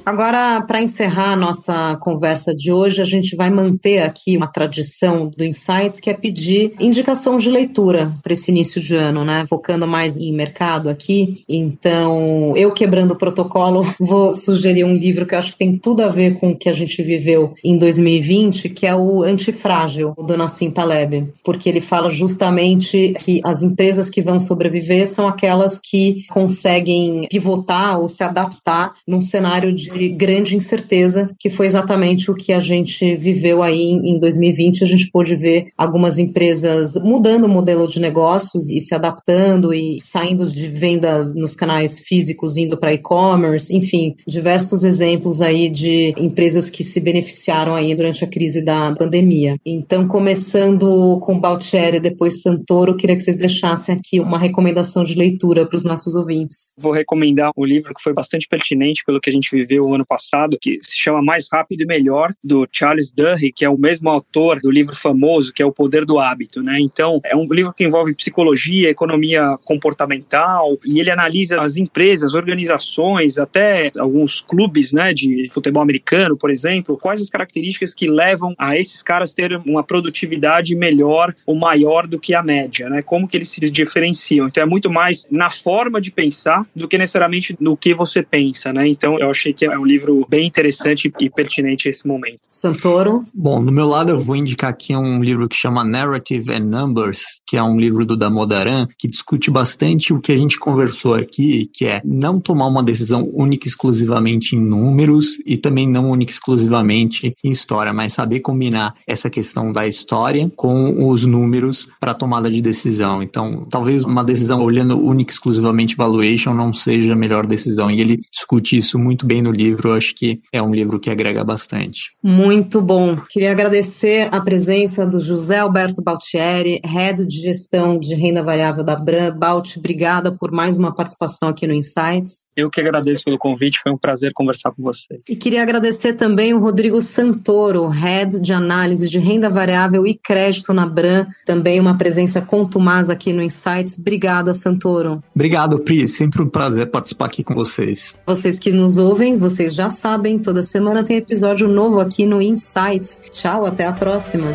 Agora, 0.09 0.62
para 0.62 0.81
encerrar 0.81 1.35
a 1.35 1.37
nossa 1.37 1.94
conversa 1.97 2.55
de 2.55 2.73
hoje, 2.73 3.03
a 3.03 3.05
gente 3.05 3.37
vai 3.37 3.51
manter 3.51 3.99
aqui 3.99 4.38
uma 4.38 4.47
tradição 4.47 5.29
do 5.29 5.44
Insights, 5.44 6.01
que 6.01 6.09
é 6.09 6.14
pedir 6.14 6.73
indicação 6.81 7.37
de 7.37 7.51
leitura 7.51 8.11
para 8.23 8.33
esse 8.33 8.51
início 8.51 8.81
de 8.81 8.97
ano, 8.97 9.23
né? 9.23 9.44
Focando 9.47 9.87
mais 9.87 10.16
em 10.16 10.33
mercado 10.33 10.88
aqui. 10.88 11.44
Então, 11.47 12.57
eu 12.57 12.73
quebrando 12.73 13.11
o 13.11 13.18
protocolo, 13.18 13.85
vou 14.01 14.33
sugerir 14.33 14.83
um 14.83 14.94
livro 14.94 15.27
que 15.27 15.35
eu 15.35 15.38
acho 15.38 15.53
que 15.53 15.59
tem 15.59 15.77
tudo 15.77 16.03
a 16.03 16.09
ver 16.09 16.38
com 16.38 16.53
o 16.53 16.57
que 16.57 16.71
a 16.71 16.73
gente 16.73 17.03
viveu 17.03 17.53
em 17.62 17.77
2020, 17.77 18.71
que 18.71 18.87
é 18.87 18.97
o 18.97 19.23
Antifrágil, 19.23 20.14
do 20.16 20.38
Nassim 20.38 20.71
Taleb, 20.71 21.31
porque 21.44 21.68
ele 21.68 21.83
fala 21.83 22.09
justamente 22.09 23.14
que 23.18 23.42
as 23.44 23.62
empresas 23.62 24.09
que 24.09 24.23
vão 24.23 24.40
sobreviver 24.40 25.07
são 25.07 25.29
aquelas 25.29 25.79
que 25.79 26.25
conseguem 26.31 27.27
pivotar 27.29 28.01
ou 28.01 28.09
se 28.09 28.25
adaptar 28.25 28.94
num 29.07 29.21
cenário 29.21 29.71
de 29.71 29.98
grande 30.07 30.55
incerteza, 30.55 31.31
que 31.39 31.51
foi 31.51 31.67
exatamente 31.67 32.31
o 32.31 32.35
que 32.35 32.53
a 32.53 32.61
gente 32.61 33.17
viveu 33.17 33.63
aí 33.63 33.91
em 33.91 34.19
2020. 34.21 34.85
A 34.85 34.87
gente 34.87 35.11
pôde 35.11 35.35
ver 35.35 35.69
algumas 35.77 36.19
empresas 36.19 36.95
mudando 36.97 37.45
o 37.45 37.49
modelo 37.49 37.89
de 37.89 37.99
negócios 37.99 38.71
e 38.71 38.79
se 38.79 38.95
adaptando 38.95 39.73
e 39.73 39.99
saindo 40.01 40.47
de 40.47 40.69
venda 40.69 41.25
nos 41.25 41.55
canais 41.55 42.01
físicos, 42.01 42.57
indo 42.57 42.77
para 42.77 42.93
e-commerce, 42.93 43.75
enfim, 43.75 44.15
diversos 44.27 44.85
exemplos 44.85 45.41
aí 45.41 45.71
de 45.71 46.15
empresas 46.19 46.69
que 46.69 46.85
se 46.85 47.01
beneficiaram 47.01 47.75
aí 47.75 47.95
durante 47.95 48.25
a 48.25 48.29
crise 48.29 48.63
da 48.63 48.95
pandemia. 48.95 49.57
Então, 49.65 50.07
começando 50.07 51.19
com 51.21 51.41
Baltieri 51.41 52.01
depois 52.01 52.43
Santoro, 52.43 52.97
queria 52.97 53.17
que 53.17 53.23
vocês 53.23 53.37
deixassem 53.37 53.95
aqui 53.95 54.21
uma 54.21 54.39
recomendação 54.39 55.05
de 55.05 55.15
leitura 55.15 55.67
para 55.67 55.77
os 55.77 55.85
nossos 55.85 56.15
ouvintes. 56.15 56.75
Vou 56.77 56.93
recomendar 56.93 57.51
um 57.57 57.65
livro 57.65 57.95
que 57.95 58.03
foi 58.03 58.13
bastante 58.13 58.47
pertinente 58.49 59.03
pelo 59.05 59.21
que 59.21 59.31
a 59.31 59.33
gente 59.33 59.49
viveu 59.51 59.88
ano 59.94 60.07
passado, 60.07 60.59
que 60.61 60.79
se 60.81 60.98
chama 60.98 61.22
Mais 61.22 61.46
Rápido 61.51 61.83
e 61.83 61.87
Melhor, 61.87 62.31
do 62.42 62.66
Charles 62.70 63.12
Duhigg, 63.12 63.53
que 63.53 63.64
é 63.64 63.70
o 63.70 63.79
mesmo 63.79 64.09
autor 64.09 64.61
do 64.61 64.70
livro 64.70 64.94
famoso, 64.94 65.53
que 65.53 65.62
é 65.62 65.66
O 65.66 65.72
Poder 65.72 66.05
do 66.05 66.18
Hábito, 66.18 66.62
né? 66.62 66.79
Então, 66.81 67.20
é 67.24 67.37
um 67.37 67.46
livro 67.53 67.72
que 67.72 67.85
envolve 67.85 68.14
psicologia, 68.14 68.90
economia 68.90 69.57
comportamental, 69.64 70.79
e 70.85 71.01
ele 71.01 71.11
analisa 71.11 71.61
as 71.62 71.77
empresas, 71.77 72.35
organizações, 72.35 73.38
até 73.38 73.90
alguns 73.98 74.40
clubes, 74.40 74.92
né, 74.92 75.12
de 75.12 75.48
futebol 75.51 75.83
americano, 75.83 76.37
por 76.37 76.51
exemplo, 76.51 76.98
quais 76.98 77.20
as 77.20 77.31
características 77.31 77.94
que 77.94 78.09
levam 78.09 78.55
a 78.59 78.77
esses 78.77 79.03
caras 79.03 79.33
terem 79.33 79.61
uma 79.66 79.83
produtividade 79.83 80.74
melhor 80.74 81.35
ou 81.46 81.55
maior 81.55 82.07
do 82.07 82.18
que 82.18 82.35
a 82.35 82.42
média, 82.42 82.88
né? 82.88 83.03
Como 83.03 83.27
que 83.27 83.37
eles 83.37 83.48
se 83.48 83.61
diferenciam. 83.70 84.46
Então, 84.48 84.62
é 84.62 84.66
muito 84.66 84.90
mais 84.90 85.27
na 85.31 85.51
forma 85.51 86.01
de 86.01 86.11
pensar 86.11 86.66
do 86.74 86.88
que 86.88 86.98
necessariamente 86.98 87.57
no 87.61 87.77
que 87.77 87.94
você 87.94 88.22
pensa, 88.22 88.72
né? 88.72 88.87
Então, 88.88 89.18
eu 89.18 89.31
achei 89.31 89.53
que 89.53 89.64
é 89.64 89.78
um 89.79 89.85
livro 89.85 90.27
bem 90.29 90.47
interessante 90.47 91.12
e 91.21 91.31
pertinente 91.31 91.88
a 91.88 91.91
esse 91.91 92.07
momento. 92.07 92.41
Santoro? 92.49 93.25
Bom, 93.33 93.64
do 93.64 93.73
meu 93.73 93.87
lado 93.87 94.11
eu 94.11 94.21
vou 94.21 94.37
indicar 94.37 94.71
aqui 94.71 94.95
um 94.95 95.23
livro 95.23 95.49
que 95.49 95.57
chama 95.57 95.85
Narrative 95.85 96.53
and 96.53 96.64
Numbers, 96.64 97.23
que 97.47 97.57
é 97.57 97.62
um 97.62 97.79
livro 97.79 98.05
do 98.05 98.17
Damodaran, 98.17 98.87
que 98.99 99.09
discute 99.09 99.51
bastante 99.51 100.12
o 100.12 100.21
que 100.21 100.33
a 100.33 100.37
gente 100.37 100.59
conversou 100.59 101.14
aqui, 101.14 101.71
que 101.73 101.87
é 101.87 102.01
não 102.05 102.41
tomar 102.41 102.67
uma 102.67 102.83
decisão 102.83 103.29
única 103.33 103.67
e 103.67 103.71
exclusivamente 103.71 104.57
em 104.57 104.61
números 104.61 105.38
e 105.47 105.57
também 105.57 105.88
não 105.88 106.11
única 106.11 106.33
e 106.33 106.35
exclusivamente 106.35 107.35
em 107.45 107.51
história, 107.51 107.93
mas 107.93 108.12
saber 108.12 108.41
combinar 108.41 108.95
essa 109.07 109.31
questão 109.31 109.73
da 109.73 109.87
história 109.87 110.51
com 110.57 111.09
os 111.09 111.25
números 111.25 111.88
para 112.01 112.14
tomada 112.14 112.51
de 112.51 112.61
decisão. 112.61 113.23
Então, 113.23 113.67
talvez 113.71 114.05
uma 114.05 114.25
decisão 114.25 114.62
olhando 114.62 114.99
única 114.99 115.31
e 115.31 115.35
exclusivamente 115.35 115.97
valuation 115.97 116.55
não 116.55 116.73
seja 116.73 117.12
a 117.12 117.17
melhor 117.17 117.47
decisão. 117.47 117.91
E 117.91 118.01
ele 118.01 118.17
discute 118.17 118.77
isso 118.77 118.99
muito 118.99 119.27
bem 119.27 119.43
no 119.43 119.51
livro, 119.51 119.67
eu 119.83 119.92
acho 119.92 120.14
que 120.14 120.40
é 120.52 120.62
um 120.62 120.72
livro 120.72 120.98
que 120.98 121.11
agrega 121.11 121.44
bastante. 121.44 122.11
Muito 122.22 122.81
bom. 122.81 123.16
Queria 123.28 123.50
agradecer 123.50 124.28
a 124.33 124.40
presença 124.40 125.07
do 125.07 125.20
José 125.20 125.59
Alberto 125.59 126.02
Baltieri, 126.02 126.81
Head 126.85 127.26
de 127.26 127.40
Gestão 127.40 127.98
de 127.98 128.14
Renda 128.14 128.42
Variável 128.42 128.85
da 128.85 128.96
Bran. 128.96 129.37
Balt, 129.37 129.76
obrigada 129.76 130.33
por 130.33 130.52
mais 130.52 130.76
uma 130.78 130.94
participação 130.94 131.48
aqui 131.48 131.66
no 131.66 131.74
Insights. 131.74 132.44
Eu 132.57 132.70
que 132.70 132.81
agradeço 132.81 133.24
pelo 133.24 133.38
convite, 133.38 133.81
foi 133.83 133.92
um 133.92 133.98
prazer 133.98 134.33
conversar 134.35 134.72
com 134.72 134.83
você. 134.83 135.20
E 135.28 135.37
queria 135.37 135.62
agradecer 135.62 136.14
também 136.14 136.54
o 136.54 136.59
Rodrigo 136.59 137.00
Santoro, 137.00 137.88
Head 137.88 138.40
de 138.40 138.52
Análise 138.52 139.09
de 139.09 139.18
Renda 139.18 139.48
Variável 139.48 140.07
e 140.07 140.14
Crédito 140.14 140.72
na 140.72 140.87
Bran, 140.87 141.26
também 141.46 141.81
uma 141.81 141.96
presença 141.96 142.40
contumaz 142.40 143.11
aqui 143.11 143.33
no 143.33 143.42
Insights. 143.42 143.98
Obrigada, 143.98 144.52
Santoro. 144.52 145.22
Obrigado, 145.35 145.78
Pri. 145.78 146.07
Sempre 146.09 146.42
um 146.42 146.48
prazer 146.48 146.90
participar 146.90 147.26
aqui 147.26 147.44
com 147.44 147.54
vocês. 147.54 148.14
Vocês 148.26 148.59
que 148.59 148.72
nos 148.72 148.98
ouvem, 148.98 149.37
vocês 149.49 149.75
já 149.75 149.89
sabem, 149.89 150.39
toda 150.39 150.63
semana 150.63 151.03
tem 151.03 151.17
episódio 151.17 151.67
novo 151.67 152.01
aqui 152.01 152.27
no 152.27 152.43
Insights. 152.43 153.23
Tchau, 153.31 153.65
até 153.65 153.87
a 153.87 153.93
próxima. 153.93 154.47